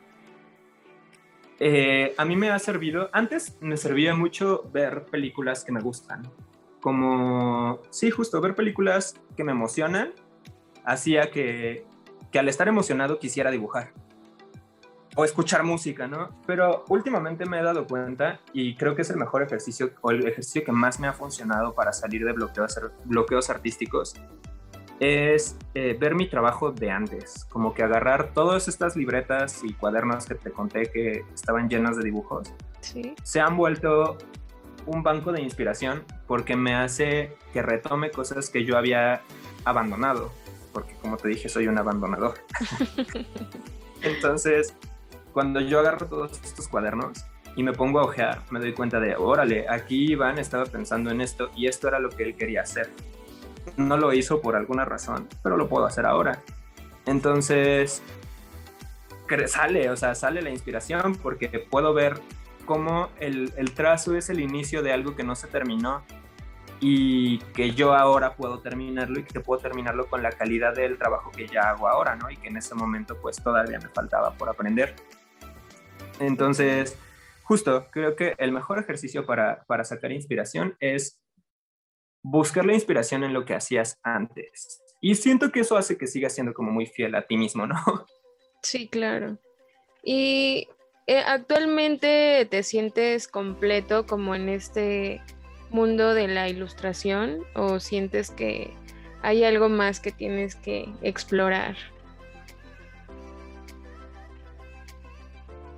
[1.58, 6.22] Eh, a mí me ha servido, antes me servía mucho ver películas que me gustan,
[6.80, 10.12] como, sí, justo ver películas que me emocionan,
[10.84, 11.84] hacía que
[12.30, 13.92] que al estar emocionado quisiera dibujar
[15.14, 16.38] o escuchar música, ¿no?
[16.46, 20.26] Pero últimamente me he dado cuenta y creo que es el mejor ejercicio o el
[20.26, 24.14] ejercicio que más me ha funcionado para salir de bloqueos, bloqueos artísticos
[25.00, 30.26] es eh, ver mi trabajo de antes, como que agarrar todas estas libretas y cuadernos
[30.26, 33.14] que te conté que estaban llenas de dibujos, ¿Sí?
[33.22, 34.16] se han vuelto
[34.86, 39.22] un banco de inspiración porque me hace que retome cosas que yo había
[39.64, 40.30] abandonado
[40.76, 42.34] porque como te dije, soy un abandonador.
[44.02, 44.74] Entonces,
[45.32, 47.24] cuando yo agarro todos estos cuadernos
[47.56, 51.22] y me pongo a ojear, me doy cuenta de, órale, aquí Iván estaba pensando en
[51.22, 52.90] esto y esto era lo que él quería hacer.
[53.76, 56.40] No lo hizo por alguna razón, pero lo puedo hacer ahora.
[57.06, 58.02] Entonces,
[59.46, 62.20] sale, o sea, sale la inspiración porque puedo ver
[62.64, 66.02] cómo el, el trazo es el inicio de algo que no se terminó
[66.80, 71.30] y que yo ahora puedo terminarlo y que puedo terminarlo con la calidad del trabajo
[71.30, 72.30] que ya hago ahora, ¿no?
[72.30, 74.94] Y que en ese momento pues todavía me faltaba por aprender.
[76.18, 76.98] Entonces,
[77.42, 81.20] justo, creo que el mejor ejercicio para, para sacar inspiración es
[82.28, 84.82] buscar la inspiración en lo que hacías antes.
[85.00, 87.76] Y siento que eso hace que sigas siendo como muy fiel a ti mismo, ¿no?
[88.62, 89.38] Sí, claro.
[90.02, 90.66] Y
[91.06, 95.22] eh, actualmente te sientes completo como en este
[95.70, 98.74] mundo de la ilustración o sientes que
[99.22, 101.76] hay algo más que tienes que explorar.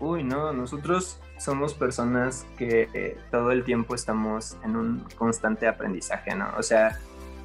[0.00, 6.34] Uy, no, nosotros somos personas que eh, todo el tiempo estamos en un constante aprendizaje,
[6.34, 6.48] ¿no?
[6.58, 6.98] O sea,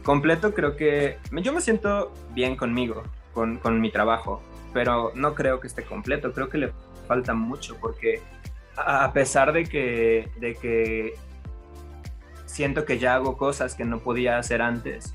[0.03, 4.41] completo creo que yo me siento bien conmigo, con, con mi trabajo,
[4.73, 6.73] pero no creo que esté completo, creo que le
[7.07, 8.21] falta mucho porque
[8.75, 11.13] a pesar de que, de que
[12.45, 15.13] siento que ya hago cosas que no podía hacer antes,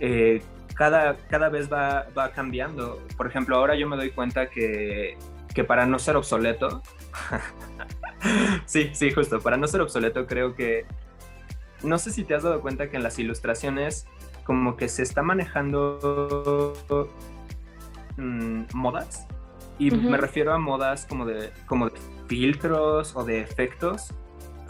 [0.00, 0.42] eh,
[0.74, 3.02] cada, cada vez va, va, cambiando.
[3.16, 5.16] Por ejemplo, ahora yo me doy cuenta que,
[5.52, 6.82] que para no ser obsoleto,
[8.66, 10.86] sí, sí, justo, para no ser obsoleto creo que,
[11.82, 14.06] no sé si te has dado cuenta que en las ilustraciones
[14.44, 16.74] como que se está manejando
[18.16, 19.26] mm, modas.
[19.80, 24.12] Y me refiero a modas como de, como de filtros o de efectos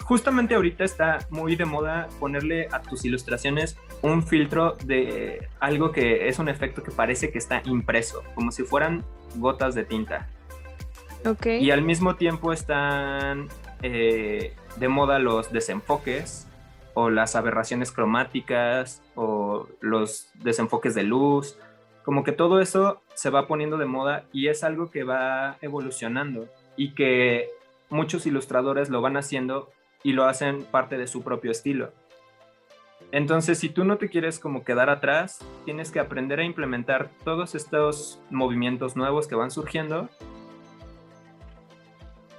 [0.09, 6.29] justamente ahorita está muy de moda ponerle a tus ilustraciones un filtro de algo que
[6.29, 9.05] es un efecto que parece que está impreso, como si fueran
[9.37, 10.27] gotas de tinta.
[11.25, 11.62] Okay.
[11.62, 13.49] Y al mismo tiempo están
[13.83, 16.47] eh, de moda los desenfoques
[16.95, 21.59] o las aberraciones cromáticas o los desenfoques de luz.
[22.05, 26.49] Como que todo eso se va poniendo de moda y es algo que va evolucionando
[26.77, 27.51] y que
[27.91, 29.71] muchos ilustradores lo van haciendo
[30.03, 31.93] y lo hacen parte de su propio estilo.
[33.11, 37.55] Entonces, si tú no te quieres como quedar atrás, tienes que aprender a implementar todos
[37.55, 40.09] estos movimientos nuevos que van surgiendo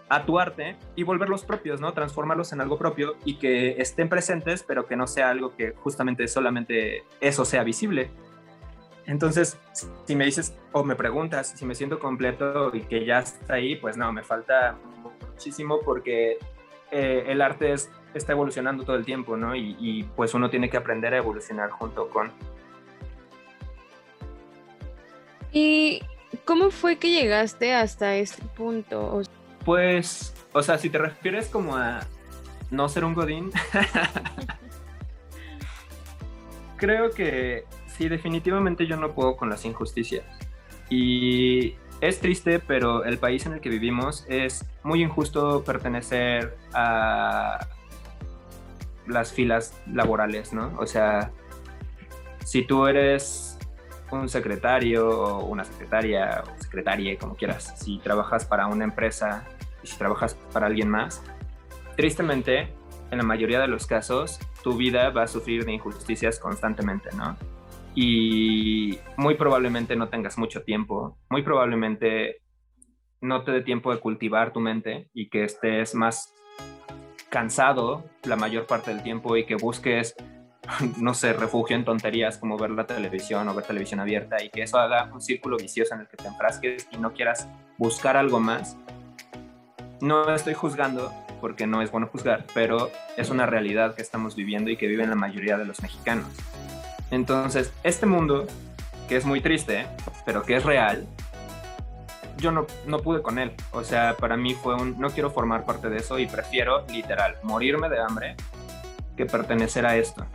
[0.10, 1.94] a tu arte y volverlos propios, ¿no?
[1.94, 6.28] Transformarlos en algo propio y que estén presentes, pero que no sea algo que justamente
[6.28, 8.10] solamente eso sea visible.
[9.06, 9.58] Entonces,
[10.06, 13.76] si me dices o me preguntas si me siento completo y que ya está ahí,
[13.76, 14.78] pues no, me falta
[15.32, 16.38] muchísimo porque
[16.92, 19.56] eh, el arte está evolucionando todo el tiempo, ¿no?
[19.56, 22.32] Y, pues uno tiene que aprender a evolucionar junto con.
[25.52, 26.04] ¿Y
[26.46, 29.22] cómo fue que llegaste hasta este punto?
[29.70, 32.00] Pues, o sea, si te refieres como a
[32.72, 33.52] no ser un godín,
[36.78, 40.26] creo que sí, definitivamente yo no puedo con las injusticias.
[40.90, 47.68] Y es triste, pero el país en el que vivimos es muy injusto pertenecer a
[49.06, 50.76] las filas laborales, ¿no?
[50.80, 51.30] O sea,
[52.44, 53.60] si tú eres
[54.10, 59.46] un secretario o una secretaria o secretaria, como quieras, si trabajas para una empresa
[59.84, 61.24] y si trabajas para alguien más,
[61.96, 62.74] tristemente,
[63.12, 67.36] en la mayoría de los casos, tu vida va a sufrir de injusticias constantemente, ¿no?
[67.96, 72.42] y muy probablemente no tengas mucho tiempo, muy probablemente
[73.22, 76.34] no te dé tiempo de cultivar tu mente y que estés más
[77.30, 80.16] cansado la mayor parte del tiempo y que busques,
[80.98, 84.62] no sé, refugio en tonterías como ver la televisión o ver televisión abierta y que
[84.62, 88.40] eso haga un círculo vicioso en el que te enfrasques y no quieras buscar algo
[88.40, 88.78] más.
[90.02, 94.70] No estoy juzgando porque no es bueno juzgar, pero es una realidad que estamos viviendo
[94.70, 96.28] y que viven la mayoría de los mexicanos.
[97.12, 98.48] Entonces, este mundo,
[99.08, 99.88] que es muy triste,
[100.26, 101.08] pero que es real,
[102.38, 103.52] yo no, no pude con él.
[103.72, 107.36] O sea, para mí fue un, no quiero formar parte de eso y prefiero, literal,
[107.44, 108.36] morirme de hambre
[109.18, 110.26] que pertenecer a esto.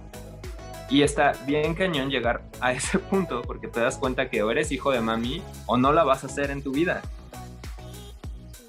[0.90, 4.70] Y está bien cañón llegar a ese punto porque te das cuenta que o eres
[4.72, 7.02] hijo de mami o no la vas a hacer en tu vida.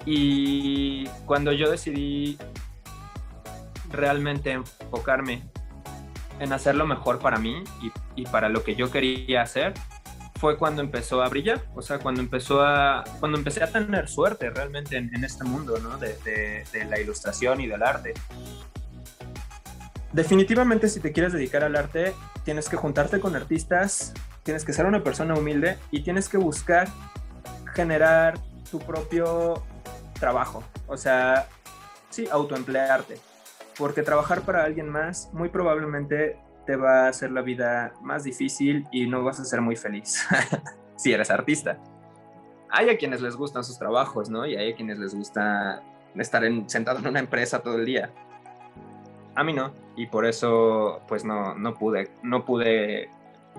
[0.06, 2.38] Y cuando yo decidí
[3.90, 5.42] realmente enfocarme
[6.38, 7.64] en hacer lo mejor para mí
[8.14, 9.74] y, para lo que yo quería hacer,
[10.38, 14.50] fue cuando empezó a brillar, o sea, cuando empezó a, cuando empecé a tener suerte
[14.50, 15.96] realmente en, este mundo, ¿no?
[15.96, 16.14] De,
[16.72, 18.14] de, la ilustración y del arte.
[20.12, 24.86] Definitivamente si te quieres dedicar al arte, tienes que juntarte con artistas, tienes que ser
[24.86, 26.88] una persona humilde y tienes que buscar
[27.74, 28.38] generar
[28.70, 29.64] tu propio
[30.18, 31.48] trabajo, o sea,
[32.10, 33.18] sí, autoemplearte
[33.78, 38.86] porque trabajar para alguien más muy probablemente te va a hacer la vida más difícil
[38.90, 40.26] y no vas a ser muy feliz
[40.96, 41.78] si eres artista.
[42.70, 44.44] Hay a quienes les gustan sus trabajos, ¿no?
[44.44, 45.82] Y hay a quienes les gusta
[46.16, 48.10] estar sentado en una empresa todo el día.
[49.36, 53.10] A mí no, y por eso pues no, no pude, no pude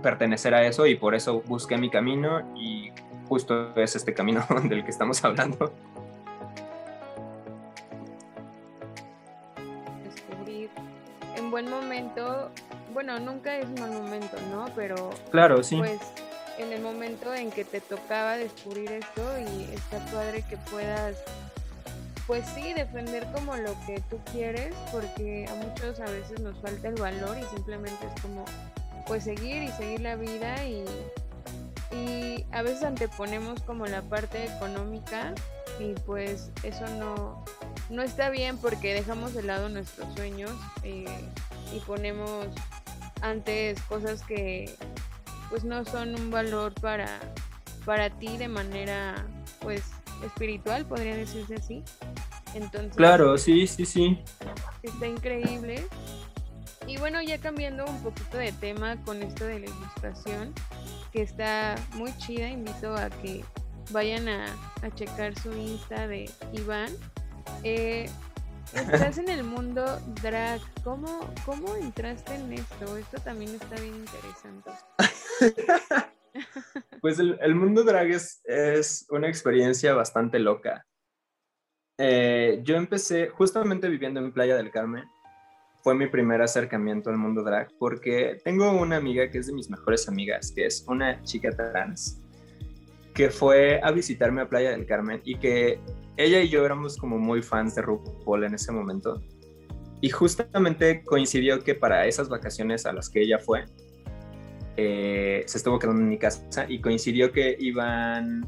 [0.01, 2.91] pertenecer a eso y por eso busqué mi camino y
[3.27, 5.71] justo es este camino del que estamos hablando.
[11.57, 12.51] Buen momento,
[12.93, 14.67] bueno, nunca es un mal momento, ¿no?
[14.75, 15.77] Pero claro, sí.
[15.77, 15.99] Pues
[16.59, 21.15] en el momento en que te tocaba descubrir esto y está padre que puedas,
[22.27, 26.89] pues sí, defender como lo que tú quieres, porque a muchos a veces nos falta
[26.89, 28.45] el valor y simplemente es como,
[29.07, 30.85] pues seguir y seguir la vida y,
[31.91, 35.33] y a veces anteponemos como la parte económica
[35.79, 37.43] y pues eso no,
[37.89, 40.51] no está bien porque dejamos de lado nuestros sueños
[40.83, 41.05] eh,
[41.73, 42.47] y ponemos
[43.21, 44.75] antes cosas que
[45.49, 47.19] pues no son un valor para,
[47.85, 49.25] para ti de manera
[49.61, 49.83] pues
[50.25, 51.83] espiritual, podría decirse así.
[52.53, 54.19] Entonces, claro, sí, sí, sí.
[54.83, 55.87] Está increíble.
[56.87, 60.53] Y bueno, ya cambiando un poquito de tema con esto de la ilustración,
[61.11, 63.43] que está muy chida, invito a que
[63.91, 64.45] vayan a,
[64.95, 66.91] checar su Insta de Iván.
[67.63, 68.09] Eh,
[68.73, 69.85] estás en el mundo
[70.21, 70.61] drag.
[70.83, 72.97] ¿Cómo, ¿Cómo entraste en esto?
[72.97, 74.71] Esto también está bien interesante.
[77.01, 80.85] pues el, mundo drag es, una experiencia bastante loca.
[81.97, 85.05] Eh, yo empecé justamente viviendo en Playa del Carmen.
[85.83, 89.69] Fue mi primer acercamiento al mundo drag porque tengo una amiga que es de mis
[89.69, 92.21] mejores amigas, que es una chica trans,
[93.17, 95.79] que fue a visitarme a Playa del Carmen y que
[96.17, 99.19] ella y yo éramos como muy fans de RuPaul en ese momento.
[100.01, 103.65] Y justamente coincidió que para esas vacaciones a las que ella fue,
[104.75, 108.47] eh, se estuvo quedando en mi casa y coincidió que iban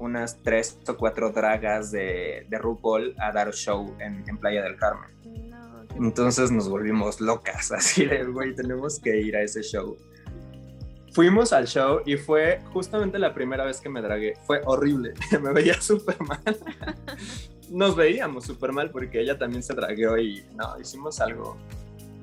[0.00, 5.10] unas tres o cuatro dragas de, de RuPaul a dar show en, Playa del Carmen.
[5.94, 9.96] Entonces nos volvimos locas, así de, güey, tenemos que ir a ese show.
[11.12, 14.34] Fuimos al show y fue justamente la primera vez que me dragué.
[14.46, 16.40] Fue horrible, me veía súper mal.
[17.68, 21.56] Nos veíamos súper mal porque ella también se dragueó y no, hicimos algo,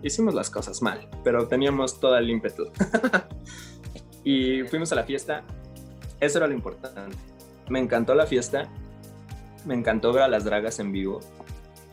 [0.04, 2.70] hicimos las cosas mal, pero teníamos todo el ímpetu.
[4.24, 5.44] y fuimos a la fiesta,
[6.20, 7.16] eso era lo importante
[7.70, 8.68] me encantó la fiesta,
[9.66, 11.20] me encantó ver a las dragas en vivo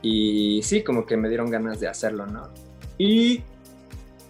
[0.02, 2.48] y sí, como que me dieron ganas de hacerlo, ¿no?
[2.98, 3.42] Y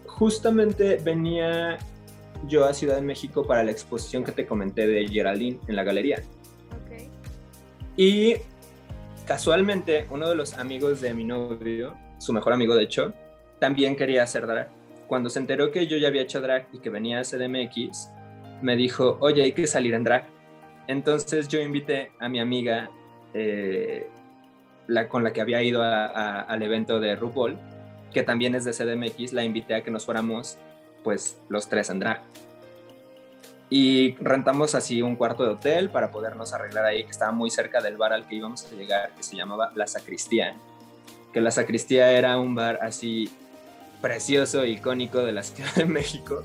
[0.07, 1.79] justamente venía
[2.47, 5.85] yo a Ciudad de México para la exposición que te comenté de Geraldine en la
[5.85, 6.23] galería.
[7.97, 8.35] Y
[9.27, 13.13] casualmente uno de los amigos de mi novio, su mejor amigo de hecho,
[13.59, 14.69] también quería hacer drag.
[15.07, 18.11] Cuando se enteró que yo ya había hecho drag y que venía a CDMX,
[18.63, 20.27] me dijo, oye, hay que salir en drag.
[20.87, 22.91] Entonces yo invité a mi amiga
[23.33, 24.07] eh,
[24.87, 27.57] la, con la que había ido al evento de RuPaul,
[28.13, 30.59] que también es de CDMX, la invité a que nos fuéramos
[31.05, 32.23] pues los tres en.
[33.71, 37.81] Y rentamos así un cuarto de hotel para podernos arreglar ahí, que estaba muy cerca
[37.81, 40.57] del bar al que íbamos a llegar, que se llamaba La Sacristía.
[41.33, 43.31] Que La Sacristía era un bar así
[44.01, 46.43] precioso, icónico de la Ciudad de México,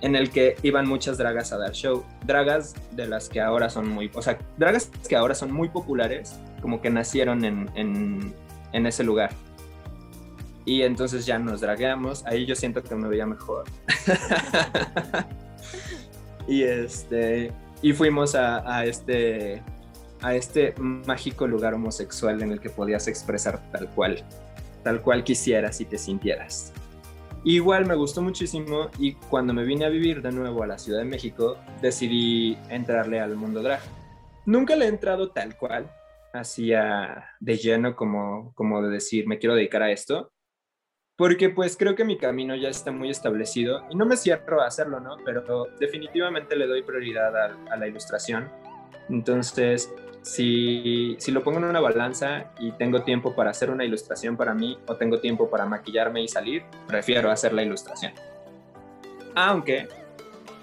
[0.00, 2.04] en el que iban muchas dragas a dar show.
[2.24, 6.38] Dragas de las que ahora son muy, o sea, dragas que ahora son muy populares,
[6.60, 7.70] como que nacieron en,
[8.72, 9.30] en, ese lugar.
[10.70, 13.64] Y entonces ya nos dragueamos, ahí yo siento que me veía mejor.
[16.46, 17.52] y este,
[17.82, 19.64] y fuimos a, a, este,
[20.22, 24.24] a este mágico lugar homosexual en el que podías expresar tal cual,
[24.84, 26.72] tal cual quisieras y te sintieras.
[27.42, 31.00] Igual me gustó muchísimo y cuando me vine a vivir de nuevo a la Ciudad
[31.00, 33.80] de México, decidí entrarle al mundo drag.
[34.46, 35.90] Nunca le he entrado tal cual,
[36.32, 40.30] hacía de lleno como, como de decir, me quiero dedicar a esto,
[41.20, 44.66] porque pues creo que mi camino ya está muy establecido y no me cierro a
[44.66, 45.18] hacerlo, ¿no?
[45.22, 48.48] Pero definitivamente le doy prioridad a, a la ilustración.
[49.10, 49.92] Entonces,
[50.22, 54.54] si, si, lo pongo en una balanza y tengo tiempo para hacer una ilustración para
[54.54, 58.14] mí o tengo tiempo para maquillarme y salir, prefiero hacer la ilustración.
[59.34, 59.88] Aunque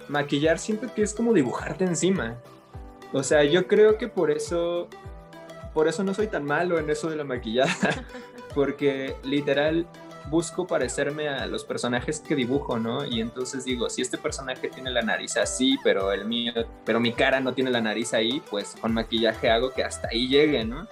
[0.08, 2.36] maquillar siento que es como dibujarte encima.
[3.14, 4.88] O sea, yo creo que por eso
[5.76, 7.72] por eso no soy tan malo en eso de la maquillada,
[8.56, 9.86] porque literal
[10.30, 13.06] busco parecerme a los personajes que dibujo, ¿no?
[13.06, 16.54] Y entonces digo, si este personaje tiene la nariz así, pero el mío,
[16.86, 20.28] pero mi cara no tiene la nariz ahí, pues con maquillaje hago que hasta ahí
[20.28, 20.88] llegue, ¿no?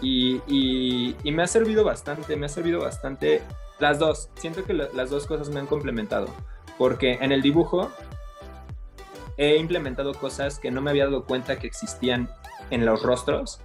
[0.00, 3.42] Y, y, me ha servido bastante, me ha servido bastante
[3.78, 4.28] las dos.
[4.34, 6.28] Siento que las dos cosas me han complementado,
[6.76, 7.90] porque en el dibujo
[9.36, 12.28] he implementado cosas que no me había dado cuenta que existían
[12.70, 13.60] en los rostros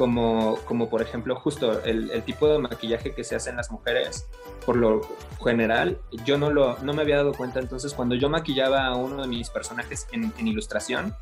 [0.00, 3.70] como, como por ejemplo justo el, el, tipo de maquillaje que se hace en las
[3.70, 4.26] mujeres,
[4.64, 5.02] por lo
[5.44, 9.20] general, yo no, lo, no me había dado cuenta, entonces cuando yo maquillaba a uno
[9.20, 11.14] de mis personajes en, en ilustración,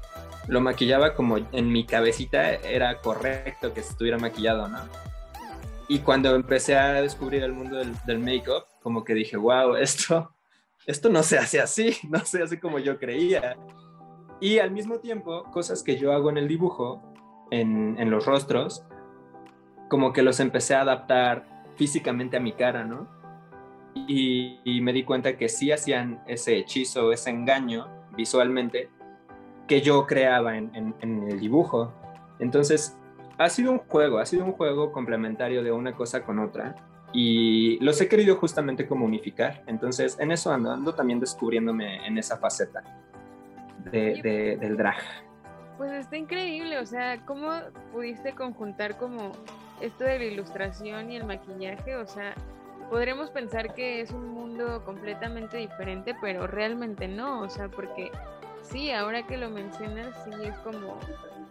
[0.47, 4.79] lo maquillaba como en mi cabecita era correcto que estuviera maquillado, ¿no?
[5.89, 10.33] Y cuando empecé a descubrir el mundo del, del make-up, como que dije, wow, esto,
[10.87, 13.57] esto no se hace así, no se hace como yo creía.
[14.41, 17.08] Y al mismo tiempo, cosas que yo hago en el dibujo,
[17.51, 18.85] en, los rostros,
[19.89, 23.09] como que los empecé a adaptar físicamente a mi cara, ¿no?
[24.07, 27.87] y, me di cuenta que sí hacían ese hechizo, ese engaño
[28.17, 28.91] visualmente
[29.67, 31.93] que yo creaba en, el dibujo.
[32.39, 32.97] Entonces,
[33.39, 36.75] ha sido un juego, ha sido un juego complementario de una cosa con otra
[37.13, 39.63] y los he querido justamente como unificar.
[39.67, 42.83] Entonces, en eso ando, también descubriéndome en esa faceta
[43.93, 45.28] del drag.
[45.79, 47.53] Pues está increíble, o sea, ¿cómo
[47.93, 49.31] pudiste conjuntar como
[49.81, 51.95] esto de la ilustración y el maquillaje?
[51.95, 52.35] O sea,
[52.91, 58.11] podremos pensar que es un mundo completamente diferente, pero realmente no, o sea, porque
[58.65, 60.99] sí, ahora que lo mencionas, sí es como,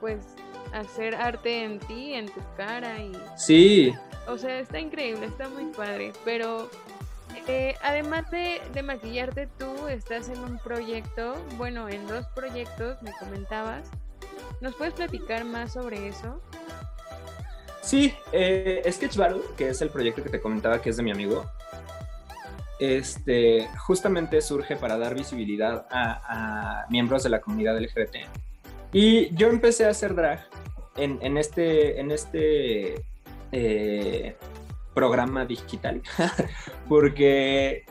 [0.01, 0.35] pues,
[0.73, 3.13] hacer arte en ti, en tu cara y...
[3.37, 3.93] Sí.
[4.27, 6.69] O sea, está increíble, está muy padre, pero
[7.47, 13.13] eh, además de, de, maquillarte tú, estás en un proyecto, bueno, en dos proyectos, me
[13.13, 13.89] comentabas.
[14.61, 16.41] ¿Nos puedes platicar más sobre eso?
[17.81, 21.11] Sí, eh, Sketch Battle, que es el proyecto que te comentaba que es de mi
[21.11, 21.45] amigo,
[22.79, 28.17] este, justamente surge para dar visibilidad a, miembros de la comunidad LGBT.
[28.91, 30.47] Y yo empecé a hacer drag
[30.95, 33.05] en, este, en este
[33.51, 34.35] eh,
[34.93, 36.01] programa digital,
[36.89, 37.85] porque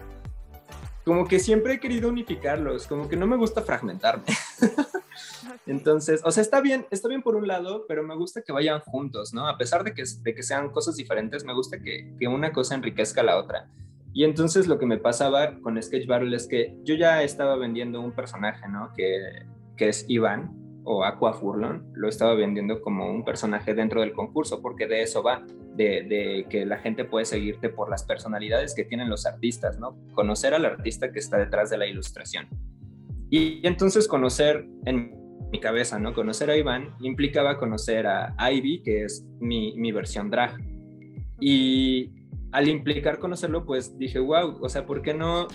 [1.05, 4.24] como que siempre he querido unificarlos, como que no me gusta fragmentarme.
[5.66, 8.80] Entonces, o sea, está bien, está bien por un lado, pero me gusta que vayan
[8.80, 9.48] juntos, ¿no?
[9.48, 12.74] A pesar de que, de que sean cosas diferentes, me gusta que, que una cosa
[12.74, 13.68] enriquezca a la otra.
[14.12, 18.01] Y entonces lo que me pasaba con Sketch Battle es que yo ya estaba vendiendo
[18.01, 18.93] un personaje, ¿no?
[18.97, 19.44] Que,
[19.76, 20.52] que es Iván
[20.84, 25.22] o Aqua Furlon, lo estaba vendiendo como un personaje dentro del concurso, porque de eso
[25.22, 25.44] va,
[25.74, 29.98] de, de, que la gente puede seguirte por las personalidades que tienen los artistas, ¿no?
[30.14, 32.48] Conocer al artista que está detrás de la ilustración.
[33.30, 36.14] Y, entonces conocer en mi cabeza, ¿no?
[36.14, 40.56] Conocer a Iván implicaba conocer a Ivy, que es mi, mi versión drag.
[41.40, 42.10] Y
[42.52, 45.47] al implicar conocerlo, pues dije, wow, o sea, ¿por qué no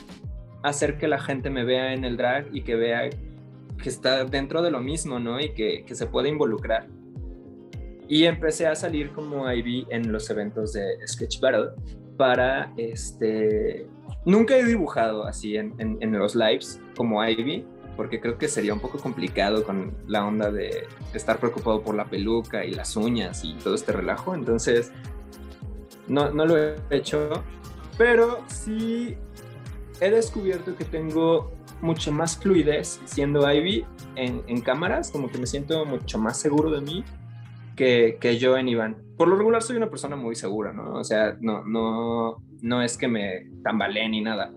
[0.63, 3.09] hacer que la gente me vea en el drag y que vea
[3.81, 5.39] que está dentro de lo mismo, ¿no?
[5.39, 6.87] Y que, que se puede involucrar.
[8.07, 11.69] Y empecé a salir como Ivy en los eventos de Sketch Battle
[12.17, 13.87] para, este,
[14.25, 17.65] nunca he dibujado así en, en, en los lives como Ivy,
[17.95, 22.05] porque creo que sería un poco complicado con la onda de estar preocupado por la
[22.05, 24.33] peluca y las uñas y todo este relajo.
[24.33, 24.91] Entonces,
[26.07, 27.43] no, no lo he hecho,
[27.97, 29.17] pero sí
[29.99, 31.51] he descubierto que tengo
[31.81, 33.85] mucho más fluidez siendo Ivy
[34.15, 37.03] en, en cámaras, como que me siento mucho más seguro de mí
[37.75, 38.97] que, que, yo en Iván.
[39.17, 40.93] Por lo regular soy una persona muy segura, ¿no?
[40.93, 44.51] O sea, no, no, no es que me tambalee ni nada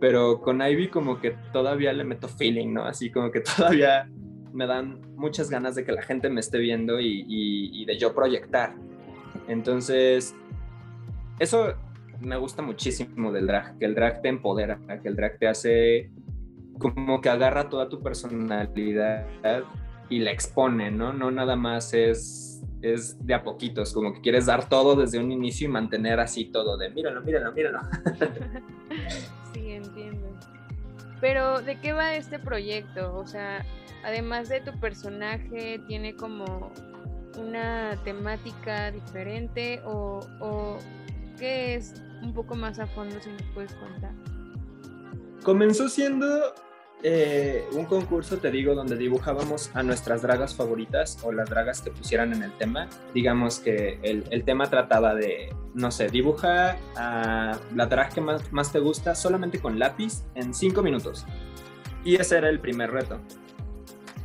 [0.00, 2.84] pero con Ivy como que todavía le meto feeling, ¿no?
[2.84, 4.08] Así como que todavía
[4.52, 8.74] me dan muchas ganas de que la gente me esté viendo y, de yo proyectar.
[9.46, 10.34] Entonces,
[11.38, 11.74] eso
[12.20, 16.10] me gusta muchísimo del drag, que el drag te empodera, que el drag te hace
[16.78, 19.26] como que agarra toda tu personalidad
[20.08, 21.12] y la expone, ¿no?
[21.12, 25.30] No nada más es, es de a poquitos, como que quieres dar todo desde un
[25.30, 27.80] inicio y mantener así todo de míralo, míralo, míralo.
[31.20, 33.14] Pero, ¿de qué va este proyecto?
[33.16, 33.64] O sea,
[34.04, 36.72] además de tu personaje, ¿tiene como
[37.38, 40.78] una temática diferente o, o
[41.38, 44.12] qué es un poco más a fondo si nos puedes contar?
[45.42, 46.54] Comenzó siendo
[47.02, 51.90] eh, un concurso, te digo, donde dibujábamos a nuestras dragas favoritas o las dragas que
[51.90, 52.88] pusieran en el tema.
[53.14, 58.80] Digamos que el, tema trataba de, no sé, dibuja a la drag que más, te
[58.80, 61.24] gusta solamente con lápiz en cinco minutos.
[62.04, 63.18] Y ese era el primer reto.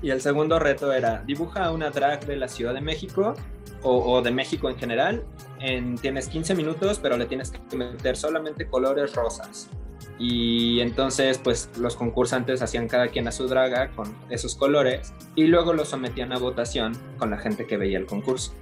[0.02, 3.35] Y el segundo reto era, dibuja a una drag de la Ciudad de México
[3.84, 5.23] o, de México en general.
[5.60, 9.69] En, tienes 15 minutos, pero le tienes que meter solamente colores rosas.
[10.18, 15.48] Y entonces, pues los concursantes hacían cada quien a su draga con esos colores y
[15.48, 18.54] luego los sometían a votación con la gente que veía el concurso.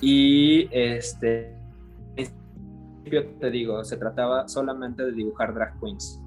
[0.00, 1.56] Y este,
[3.40, 6.22] te digo, se trataba solamente de dibujar drag queens.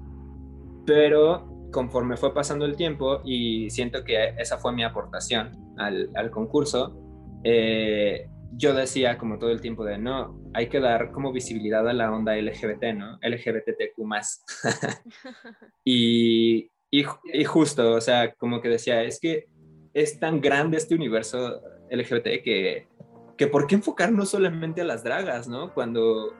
[0.84, 6.30] Pero conforme fue pasando el tiempo y siento que esa fue mi aportación al, al
[6.30, 6.94] concurso,
[7.42, 11.92] eh, yo decía como todo el tiempo de no, hay que dar como visibilidad a
[11.92, 13.18] la onda LGBT, ¿no?
[13.22, 14.44] LGBTQ más.
[15.84, 19.48] y, y, justo, o sea, como que decía, es que
[19.92, 21.60] es tan grande este universo
[21.90, 22.88] LGBT que,
[23.36, 25.72] que ¿por qué enfocarnos solamente a las dragas, ¿no?
[25.74, 26.34] Cuando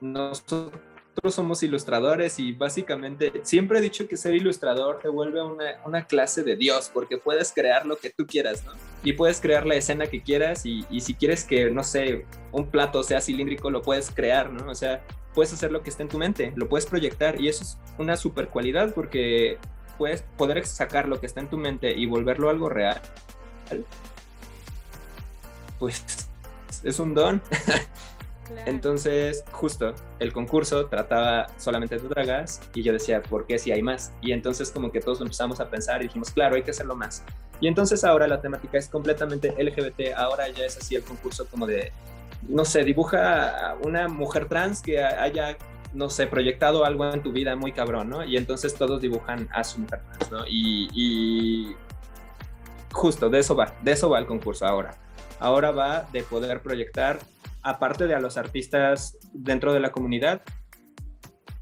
[0.00, 0.72] nosotros
[1.30, 6.42] somos ilustradores y básicamente siempre he dicho que ser ilustrador te vuelve una, una, clase
[6.42, 8.72] de Dios porque puedes crear lo que tú quieras, ¿no?
[9.02, 12.70] Y puedes crear la escena que quieras y, y, si quieres que, no sé, un
[12.70, 14.70] plato sea cilíndrico, lo puedes crear, ¿no?
[14.70, 15.02] O sea,
[15.34, 18.16] puedes hacer lo que está en tu mente, lo puedes proyectar y eso es una
[18.16, 19.58] super cualidad porque
[19.96, 23.00] puedes poder sacar lo que está en tu mente y volverlo algo real.
[25.78, 26.28] Pues
[26.82, 27.42] es un don.
[28.66, 33.82] Entonces, justo, el concurso trataba solamente de dragas y yo decía, ¿por qué si hay
[33.82, 34.12] más?
[34.20, 37.24] Y entonces como que todos empezamos a pensar y dijimos, claro, hay que hacerlo más.
[37.60, 41.66] Y entonces ahora la temática es completamente LGBT, ahora ya es así el concurso como
[41.66, 41.92] de,
[42.48, 45.56] no sé, dibuja una mujer trans que haya,
[45.92, 48.24] no sé, proyectado algo en tu vida muy cabrón, ¿no?
[48.24, 50.44] Y entonces todos dibujan a su mujer trans, ¿no?
[50.46, 51.76] Y, y
[52.92, 54.94] justo, de eso va, de eso va el concurso ahora.
[55.40, 57.18] Ahora va de poder proyectar
[57.68, 60.42] aparte de a los artistas dentro de la comunidad,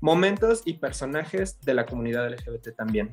[0.00, 3.10] momentos y personajes de la comunidad LGBT también.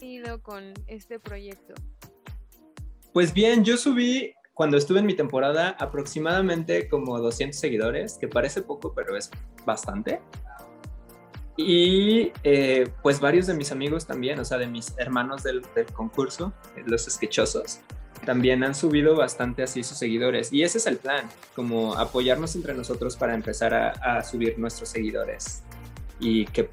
[0.00, 1.74] ido con este proyecto?
[3.12, 8.62] Pues bien, yo subí cuando estuve en mi temporada aproximadamente como 200 seguidores, que parece
[8.62, 9.30] poco, pero es
[9.66, 10.20] bastante.
[11.56, 15.86] Y eh, pues varios de mis amigos también, o sea, de mis hermanos del, del
[15.86, 16.54] concurso,
[16.86, 17.80] los esquechosos,
[18.24, 20.52] también han subido bastante así sus seguidores.
[20.52, 25.62] Y ese es el plan, como apoyarnos entre nosotros para empezar a, subir nuestros seguidores.
[26.18, 26.68] Y que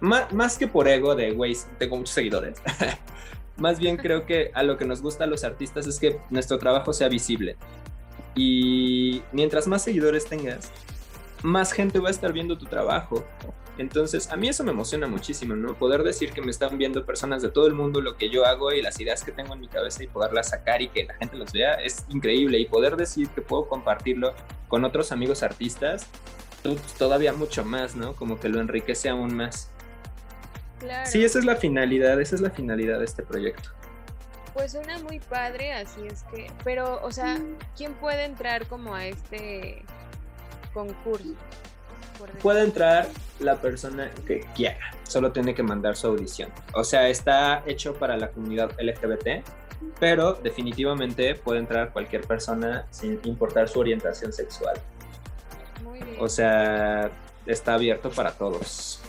[0.00, 2.60] más, que por ego de, güey, tengo muchos seguidores.
[3.56, 6.58] más bien creo que a lo que nos gusta a los artistas es que nuestro
[6.58, 7.56] trabajo sea visible.
[8.34, 10.70] Y mientras más seguidores tengas,
[11.42, 13.24] más gente va a estar viendo tu trabajo.
[13.78, 15.74] Entonces, a mí eso me emociona muchísimo, ¿no?
[15.74, 18.70] Poder decir que me están viendo personas de todo el mundo lo que yo hago
[18.72, 21.36] y las ideas que tengo en mi cabeza y poderlas sacar y que la gente
[21.36, 22.58] los vea es increíble.
[22.58, 24.34] Y poder decir que puedo compartirlo
[24.68, 26.06] con otros amigos artistas,
[26.98, 28.14] todavía mucho más, ¿no?
[28.14, 29.70] Como que lo enriquece aún más.
[30.78, 31.10] Claro.
[31.10, 33.70] Sí, esa es la finalidad, esa es la finalidad de este proyecto.
[34.52, 37.40] Pues suena muy padre, así es que, pero, o sea,
[37.74, 39.82] ¿quién puede entrar como a este
[40.74, 41.34] concurso?
[42.40, 43.08] Puede entrar
[43.40, 46.50] la persona que quiera, solo tiene que mandar su audición.
[46.74, 49.44] O sea, está hecho para la comunidad LGBT,
[49.98, 54.76] pero definitivamente puede entrar cualquier persona sin importar su orientación sexual.
[56.18, 57.10] O sea,
[57.46, 59.00] está abierto para todos.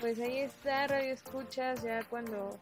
[0.00, 2.58] Pues ahí está, Radio Escuchas, ya cuando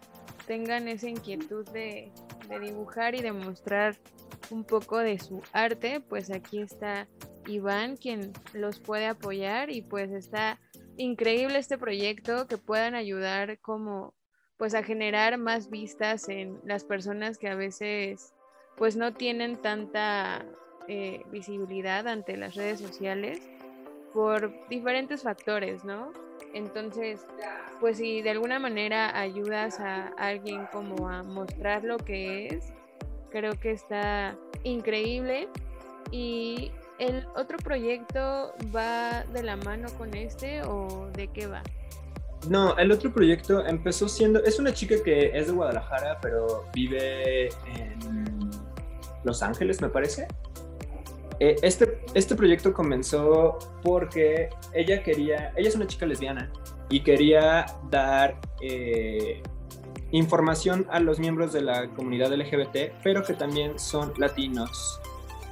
[0.46, 2.10] tengan esa inquietud de,
[2.48, 3.96] de dibujar y de mostrar
[4.50, 7.08] un poco de su arte, pues aquí está
[7.46, 10.58] Iván quien los puede apoyar y pues está
[10.96, 14.14] increíble este proyecto que puedan ayudar como
[14.56, 18.34] pues a generar más vistas en las personas que a veces
[18.76, 20.44] pues no tienen tanta
[20.88, 23.40] eh, visibilidad ante las redes sociales
[24.12, 26.12] por diferentes factores, ¿no?
[26.52, 27.24] Entonces,
[27.78, 32.72] pues si de alguna manera ayudas a alguien como a mostrar lo que es,
[33.30, 35.48] creo que está increíble
[36.10, 41.62] y ¿El otro proyecto va de la mano con este o de qué va?
[42.46, 47.48] No, el otro proyecto empezó siendo, es una chica que es de Guadalajara, pero vive
[47.74, 48.50] en
[49.24, 50.28] Los Ángeles, me parece.
[51.38, 56.52] Eh, este, este proyecto comenzó porque ella quería, ella es una chica lesbiana
[56.90, 59.42] y quería dar eh,
[60.12, 65.00] información a los miembros de la comunidad LGBT, pero que también son latinos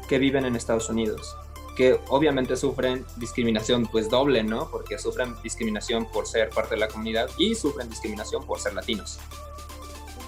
[0.08, 1.36] que viven en Estados Unidos,
[1.76, 4.68] que obviamente sufren discriminación pues doble, ¿no?
[4.70, 9.18] Porque sufren discriminación por ser parte de la comunidad y sufren discriminación por ser latinos.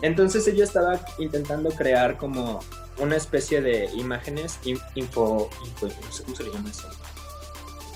[0.02, 2.61] Entonces ella estaba intentando crear como
[2.98, 4.59] una especie de imágenes,
[4.94, 5.51] info,
[5.82, 6.89] no sé cómo se le llama eso,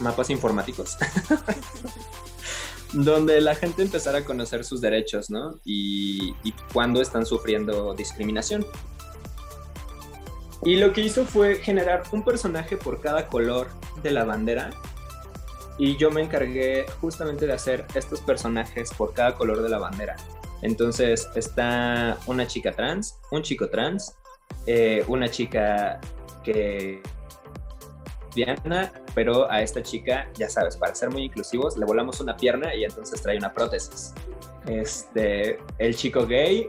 [0.00, 0.96] mapas informáticos,
[2.92, 5.58] donde la gente empezara a conocer sus derechos, ¿no?
[5.64, 8.66] Y, y cuándo están sufriendo discriminación.
[10.64, 13.68] Y lo que hizo fue generar un personaje por cada color
[14.02, 14.70] de la bandera.
[15.76, 20.16] Y yo me encargué justamente de hacer estos personajes por cada color de la bandera.
[20.62, 24.14] Entonces está una chica trans, un chico trans,
[24.66, 26.00] eh, una chica
[26.42, 27.02] que
[28.34, 32.74] Diana, pero a esta chica, ya sabes, para ser muy inclusivos, le volamos una pierna
[32.74, 34.12] y entonces trae una prótesis.
[34.66, 36.68] Este, el chico gay,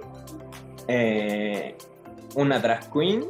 [0.87, 1.75] eh,
[2.35, 3.25] una drag queen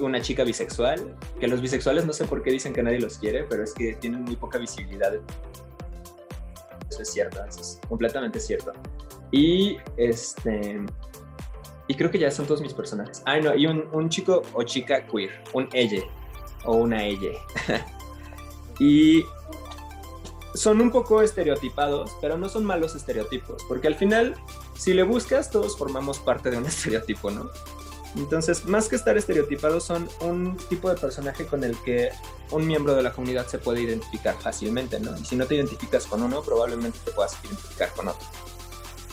[0.00, 3.44] una chica bisexual, que los bisexuales no sé por qué dicen que nadie los quiere,
[3.44, 5.12] pero es que tienen muy poca visibilidad.
[6.88, 8.72] Eso es cierto, eso es completamente cierto.
[9.30, 10.80] Y este.
[11.88, 13.22] Y creo que ya son todos mis personajes.
[13.24, 16.02] Ay, no, y un, chico o chica queer, un ella
[16.66, 17.32] o una ella.
[18.78, 19.24] y
[20.54, 24.34] son un poco estereotipados, pero no son malos estereotipos, porque al final,
[24.76, 27.50] si le buscas, todos formamos parte de un estereotipo, ¿no?
[28.16, 32.10] Entonces, más que estar estereotipados, son un tipo de personaje con el que
[32.50, 35.16] un miembro de la comunidad se puede identificar fácilmente, ¿no?
[35.18, 38.26] Y si no te identificas con uno, probablemente te puedas identificar con otro.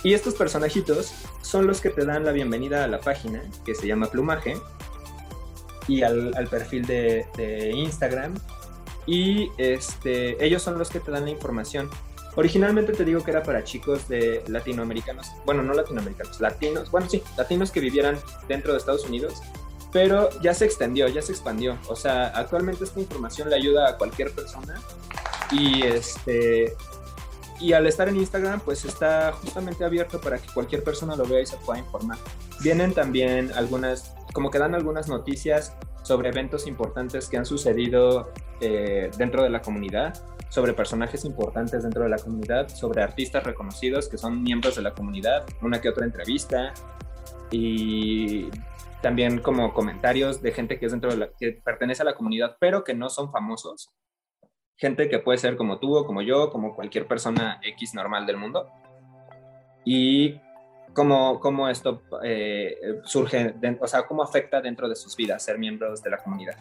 [0.03, 3.87] Y estos personajitos son los que te dan la bienvenida a la página, que se
[3.87, 4.57] llama Plumaje,
[5.87, 8.33] y al, perfil de, de, Instagram.
[9.05, 11.89] Y este, ellos son los que te dan la información.
[12.35, 17.21] Originalmente te digo que era para chicos de latinoamericanos, bueno, no latinoamericanos, latinos, bueno, sí,
[17.37, 19.43] latinos que vivieran dentro de Estados Unidos,
[19.91, 21.77] pero ya se extendió, ya se expandió.
[21.87, 24.81] O sea, actualmente esta información le ayuda a cualquier persona
[25.51, 26.75] y este
[27.59, 31.41] y al estar en Instagram, pues está justamente abierto para que cualquier persona lo vea
[31.41, 32.17] y se pueda informar.
[32.61, 39.09] Vienen también algunas, como que dan algunas noticias sobre eventos importantes que han sucedido eh,
[39.17, 40.13] dentro de la comunidad
[40.53, 44.93] sobre personajes importantes dentro de la comunidad, sobre artistas reconocidos que son miembros de la
[44.93, 46.75] comunidad, una que otra entrevista
[47.49, 48.51] y
[49.01, 52.57] también como comentarios de gente que es dentro de la que pertenece a la comunidad,
[52.59, 53.89] pero que no son famosos.
[54.77, 58.37] Gente que puede ser como tú o como yo, como cualquier persona X normal del
[58.37, 58.69] mundo.
[59.83, 60.39] Y
[60.93, 66.01] cómo, cómo esto eh, surge, o sea, cómo afecta dentro de sus vidas ser miembros
[66.01, 66.55] de la comunidad.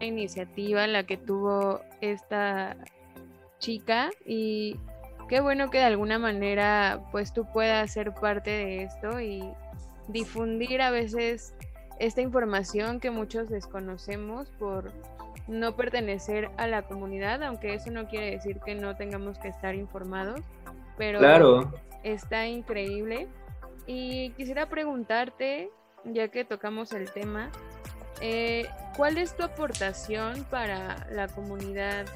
[0.00, 2.76] iniciativa la que tuvo esta
[3.58, 4.76] chica y
[5.28, 9.42] qué bueno que de alguna manera pues tú puedas ser parte de esto y
[10.08, 11.54] difundir a veces
[11.98, 14.92] esta información que muchos desconocemos por
[15.48, 19.74] no pertenecer a la comunidad, aunque eso no quiere decir que no tengamos que estar
[19.74, 20.40] informados,
[20.96, 21.72] pero claro.
[22.04, 23.28] está increíble.
[23.86, 25.70] Y quisiera preguntarte,
[26.04, 27.50] ya que tocamos el tema,
[28.20, 32.06] eh, ¿Cuál es tu aportación para la comunidad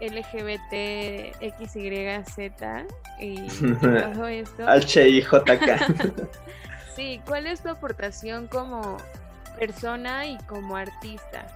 [0.00, 2.86] LGBT, XYZ
[3.18, 3.48] y
[3.80, 4.64] todo esto?
[4.66, 6.28] HIJK.
[6.94, 8.98] sí, ¿cuál es tu aportación como
[9.58, 11.46] persona y como artista?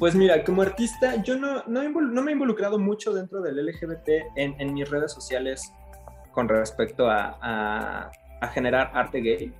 [0.00, 4.74] Pues mira, como artista, yo no, no, me he involucrado mucho dentro del LGBT en,
[4.74, 5.72] mis redes sociales
[6.32, 8.10] con respecto a,
[8.40, 9.54] a generar arte gay,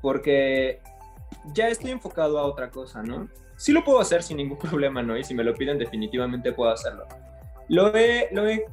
[0.00, 0.80] porque
[1.52, 3.28] ya estoy enfocado a otra cosa, ¿no?
[3.56, 5.16] Sí lo puedo hacer sin ningún problema, ¿no?
[5.16, 7.06] Y si me lo piden definitivamente puedo hacerlo.
[7.68, 8.64] Lo he, lo he,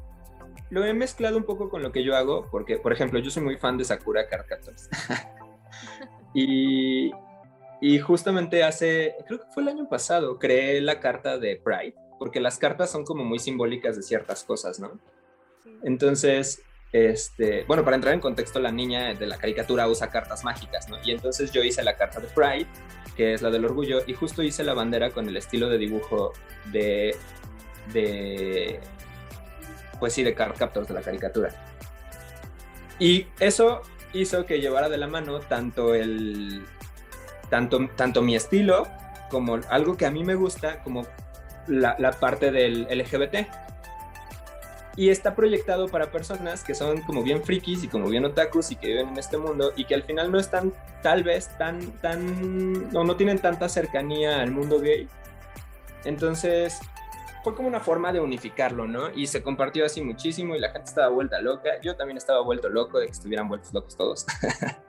[0.69, 3.43] lo he mezclado un poco con lo que yo hago, porque, por ejemplo, yo soy
[3.43, 4.45] muy fan de Sakura Card
[6.33, 7.11] y,
[7.81, 12.39] y justamente hace, creo que fue el año pasado, creé la carta de Pride, porque
[12.39, 14.99] las cartas son como muy simbólicas de ciertas cosas, ¿no?
[15.83, 16.61] Entonces,
[16.91, 20.97] este, bueno, para entrar en contexto, la niña de la caricatura usa cartas mágicas, ¿no?
[21.03, 22.67] Y entonces yo hice la carta de Pride,
[23.15, 26.33] que es la del orgullo, y justo hice la bandera con el estilo de dibujo
[26.71, 27.15] de,
[27.93, 28.81] de
[29.99, 31.49] pues sí, de Card Captors de la caricatura.
[32.97, 33.81] Y eso
[34.13, 36.65] hizo que llevara de la mano tanto el,
[37.49, 38.87] tanto, tanto mi estilo,
[39.29, 41.05] como algo que a mí me gusta, como
[41.67, 43.47] la, parte del LGBT
[44.95, 48.75] y está proyectado para personas que son como bien frikis y como bien otakus y
[48.75, 52.91] que viven en este mundo y que al final no están tal vez tan, tan,
[52.91, 55.07] no, no tienen tanta cercanía al mundo gay.
[56.03, 56.79] Entonces
[57.43, 59.09] fue como una forma de unificarlo, ¿no?
[59.15, 61.79] Y se compartió así muchísimo y la gente estaba vuelta loca.
[61.81, 64.25] Yo también estaba vuelto loco de que estuvieran vueltos locos todos.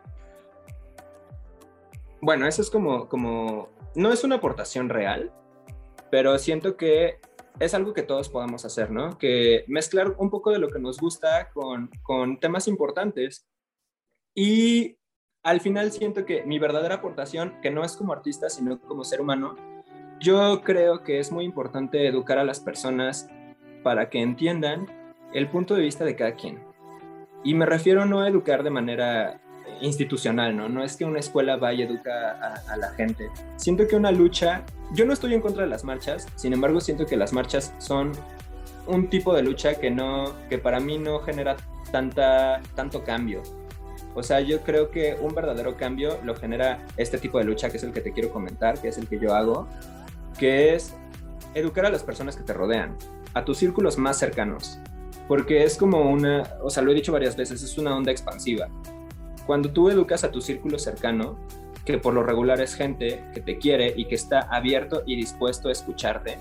[2.21, 5.33] bueno, eso es como, como, no es una aportación real,
[6.11, 7.21] pero siento que
[7.59, 9.19] es algo que todos podemos hacer, ¿no?
[9.19, 13.47] Que mezclar un poco de lo que nos gusta con, con temas importantes.
[14.35, 14.97] Y
[15.43, 19.21] al final siento que mi verdadera aportación, que no es como artista, sino como ser
[19.21, 19.57] humano,
[20.21, 23.29] yo creo que es muy importante educar a las personas
[23.83, 24.87] para que entiendan
[25.33, 26.63] el punto de vista de cada quien.
[27.43, 29.41] Y me refiero no a educar de manera
[29.81, 30.69] institucional, ¿no?
[30.69, 33.31] No es que una escuela vaya y educa a, la gente.
[33.57, 37.07] Siento que una lucha, yo no estoy en contra de las marchas, sin embargo siento
[37.07, 38.13] que las marchas son
[38.87, 41.57] un tipo de lucha que no, que para mí no genera
[41.91, 43.43] tanta, tanto cambio.
[44.15, 47.77] O sea, yo creo que un verdadero cambio lo genera este tipo de lucha, que
[47.77, 49.69] es el que te quiero comentar, que es el que yo hago,
[50.39, 50.95] que es
[51.55, 52.97] educar a las personas que te rodean,
[53.35, 54.81] a tus círculos más cercanos,
[55.29, 58.69] porque es como una, o sea, lo he dicho varias veces, es una onda expansiva.
[59.47, 61.39] Cuando tú educas a tu círculo cercano,
[61.85, 65.69] que por lo regular es gente que te quiere y que está abierto y dispuesto
[65.69, 66.39] a escucharte,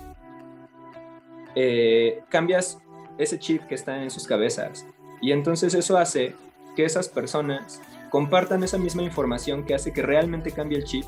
[1.55, 2.79] eh, cambias
[3.17, 4.85] ese chip que está en sus cabezas.
[5.21, 6.35] Y entonces eso hace
[6.75, 11.05] que esas personas compartan esa misma información que hace que realmente cambie el chip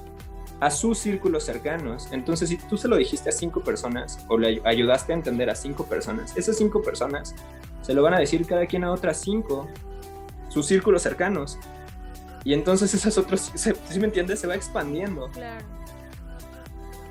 [0.59, 2.07] a sus círculos cercanos.
[2.11, 5.55] Entonces, si tú se lo dijiste a cinco personas o le ayudaste a entender a
[5.55, 7.35] cinco personas, esas cinco personas
[7.81, 9.67] se lo van a decir cada quien a otras cinco
[10.49, 11.57] sus círculos cercanos.
[12.43, 15.29] Y entonces esos otros, si me entiendes, se va expandiendo.
[15.29, 15.65] Claro.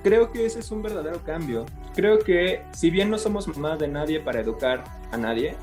[0.02, 1.66] Creo que ese es un verdadero cambio.
[1.94, 5.57] Creo que si bien no somos más de nadie para educar a nadie,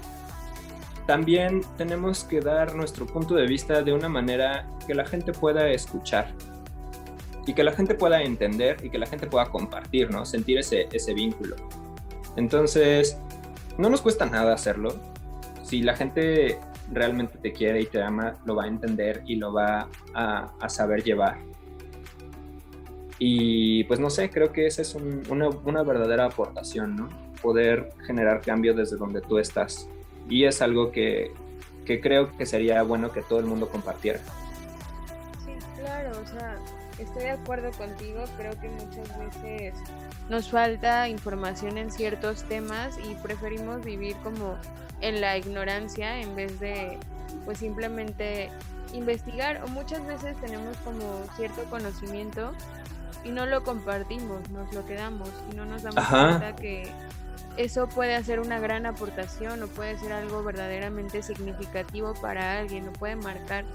[1.08, 5.70] también tenemos que dar nuestro punto de vista de una manera que la gente pueda
[5.70, 6.34] escuchar
[7.48, 10.26] y que la gente pueda entender y que la gente pueda compartir, ¿no?
[10.26, 11.56] Sentir ese, ese vínculo.
[12.36, 13.18] Entonces,
[13.78, 14.96] no nos cuesta nada hacerlo.
[15.64, 16.60] Si la gente
[16.92, 20.70] realmente te quiere y te ama, lo va a entender y lo va a, a
[20.70, 21.38] saber llevar.
[23.20, 27.10] Y pues no sé, creo que esa es una, una, verdadera aportación, ¿no?
[27.42, 29.90] Poder generar cambio desde donde tú estás.
[30.30, 31.32] Y es algo que,
[31.86, 34.20] que creo que sería bueno que todo el mundo compartiera.
[35.44, 36.60] Sí, claro, o sea,
[37.00, 39.74] estoy de acuerdo contigo, creo que muchas veces
[40.30, 44.58] nos falta información en ciertos temas y preferimos vivir como
[45.02, 46.98] en la ignorancia en vez de
[47.46, 48.50] pues simplemente
[48.94, 52.54] investigar o muchas veces tenemos como cierto conocimiento
[53.24, 56.92] y no lo compartimos, nos lo quedamos y no nos damos cuenta que
[57.58, 62.94] eso puede hacer una gran aportación o puede ser algo verdaderamente significativo para alguien o
[62.94, 63.66] puede marcar.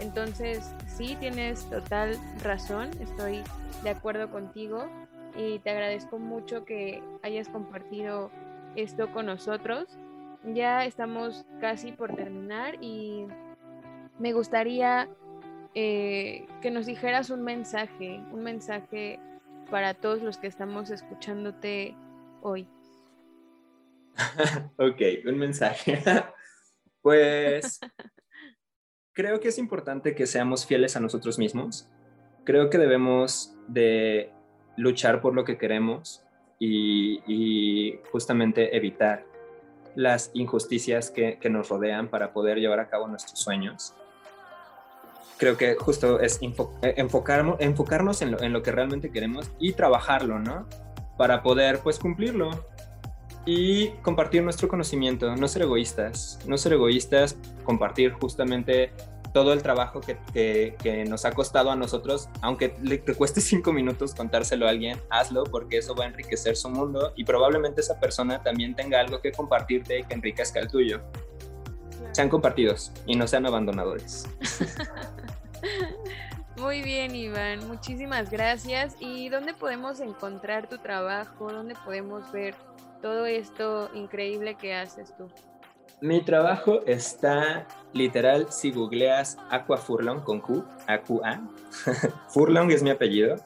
[0.00, 3.42] Entonces, sí, tienes total razón, estoy
[3.82, 4.88] de acuerdo contigo
[5.36, 8.30] y te agradezco mucho que hayas compartido
[8.76, 9.98] esto con nosotros.
[10.54, 13.26] Ya estamos casi por terminar y
[14.18, 15.08] me gustaría
[15.74, 19.20] eh, que nos dijeras un mensaje, un mensaje
[19.70, 21.94] para todos los que estamos escuchándote
[22.40, 22.66] hoy.
[24.78, 26.02] ok, un mensaje.
[27.02, 27.80] pues
[29.20, 31.86] creo que es importante que seamos fieles a nosotros mismos.
[32.44, 34.32] Creo que debemos de
[34.78, 36.22] luchar por lo que queremos
[36.58, 39.26] y, justamente evitar
[39.94, 43.94] las injusticias que, que, nos rodean para poder llevar a cabo nuestros sueños
[45.36, 49.72] creo que justo es eh, enfocarnos, enfocarnos en, lo, en lo que realmente queremos y
[49.72, 50.66] trabajarlo, ¿no?
[51.16, 52.50] Para poder pues cumplirlo
[53.46, 58.92] y compartir nuestro conocimiento, no ser egoístas, no ser egoístas, compartir justamente
[59.32, 63.72] todo el trabajo que, que, nos ha costado a nosotros, aunque le, te cueste cinco
[63.72, 67.98] minutos contárselo a alguien, hazlo porque eso va a enriquecer su mundo y probablemente esa
[67.98, 71.00] persona también tenga algo que compartirte y que enriquezca el tuyo.
[72.12, 74.28] Sean compartidos y no sean abandonadores.
[76.56, 77.66] Muy bien, Iván.
[77.68, 78.96] Muchísimas gracias.
[78.98, 81.52] ¿Y dónde podemos encontrar tu trabajo?
[81.52, 82.54] ¿Dónde podemos ver
[83.00, 85.28] todo esto increíble que haces tú?
[86.00, 91.40] Mi trabajo está literal si googleas Aqua Furlong con Q, A-Q-A.
[92.30, 93.36] Furlong es mi apellido.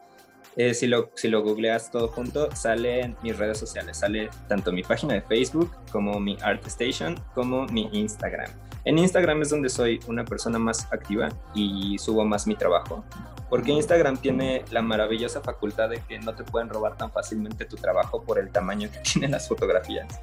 [0.57, 3.99] Eh, si, lo, si lo googleas todo junto, sale mis redes sociales.
[3.99, 8.51] Sale tanto mi página de Facebook como mi ArtStation como mi Instagram.
[8.85, 13.05] En Instagram es donde soy una persona más activa y subo más mi trabajo.
[13.49, 17.77] Porque Instagram tiene la maravillosa facultad de que no te pueden robar tan fácilmente tu
[17.77, 20.21] trabajo por el tamaño que tienen las fotografías.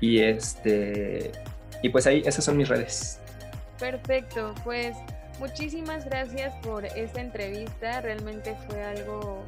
[0.00, 1.32] Y este
[1.82, 3.18] y pues ahí esas son mis redes.
[3.78, 4.96] Perfecto, pues
[5.38, 8.00] muchísimas gracias por esta entrevista.
[8.02, 9.42] Realmente fue algo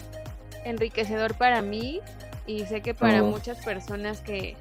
[0.65, 2.01] enriquecedor para mí
[2.47, 3.27] y sé que para oh.
[3.27, 4.57] muchas personas que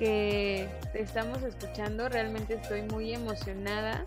[0.00, 2.08] que te estamos escuchando.
[2.08, 4.04] Realmente estoy muy emocionada.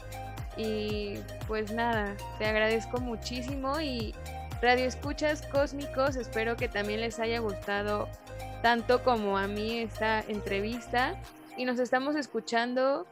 [0.58, 4.14] Y pues nada, te agradezco muchísimo y
[4.62, 8.08] Radio Escuchas Cósmicos, espero que también les haya gustado
[8.62, 11.16] tanto como a mí esta entrevista.
[11.58, 13.08] Y nos estamos escuchando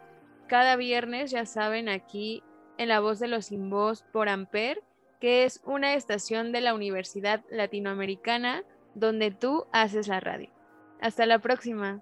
[0.47, 2.43] cada viernes, ya saben, aquí
[2.77, 4.81] en La Voz de los Sin Voz por Amper,
[5.19, 8.63] que es una estación de la Universidad Latinoamericana
[8.95, 10.49] donde tú haces la radio.
[10.99, 12.01] Hasta la próxima.